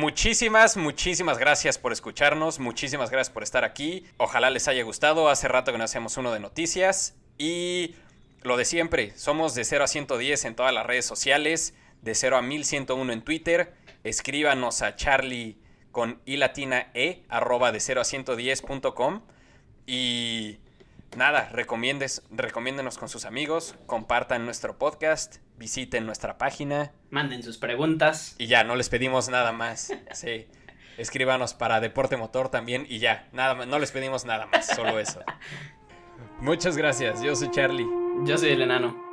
[0.02, 4.04] Muchísimas, muchísimas gracias por escucharnos, muchísimas gracias por estar aquí.
[4.18, 7.93] Ojalá les haya gustado, hace rato que no hacemos uno de noticias y
[8.41, 12.38] lo de siempre, somos de 0 a 110 en todas las redes sociales, de 0
[12.38, 15.60] a 1101 en Twitter, escríbanos a charlie
[15.91, 16.39] con i
[16.95, 19.22] e arroba de 0 a 110.com
[19.86, 20.58] y
[21.16, 26.91] nada, recomiendes, recomiéndenos con sus amigos, compartan nuestro podcast, visiten nuestra página.
[27.09, 28.36] Manden sus preguntas.
[28.38, 29.93] Y ya, no les pedimos nada más.
[30.14, 30.47] Sí.
[30.97, 34.99] Escríbanos para Deporte Motor también y ya, nada más, no les pedimos nada más, solo
[34.99, 35.22] eso.
[36.39, 37.88] Muchas gracias, yo soy Charlie.
[38.26, 39.11] Yo soy el enano.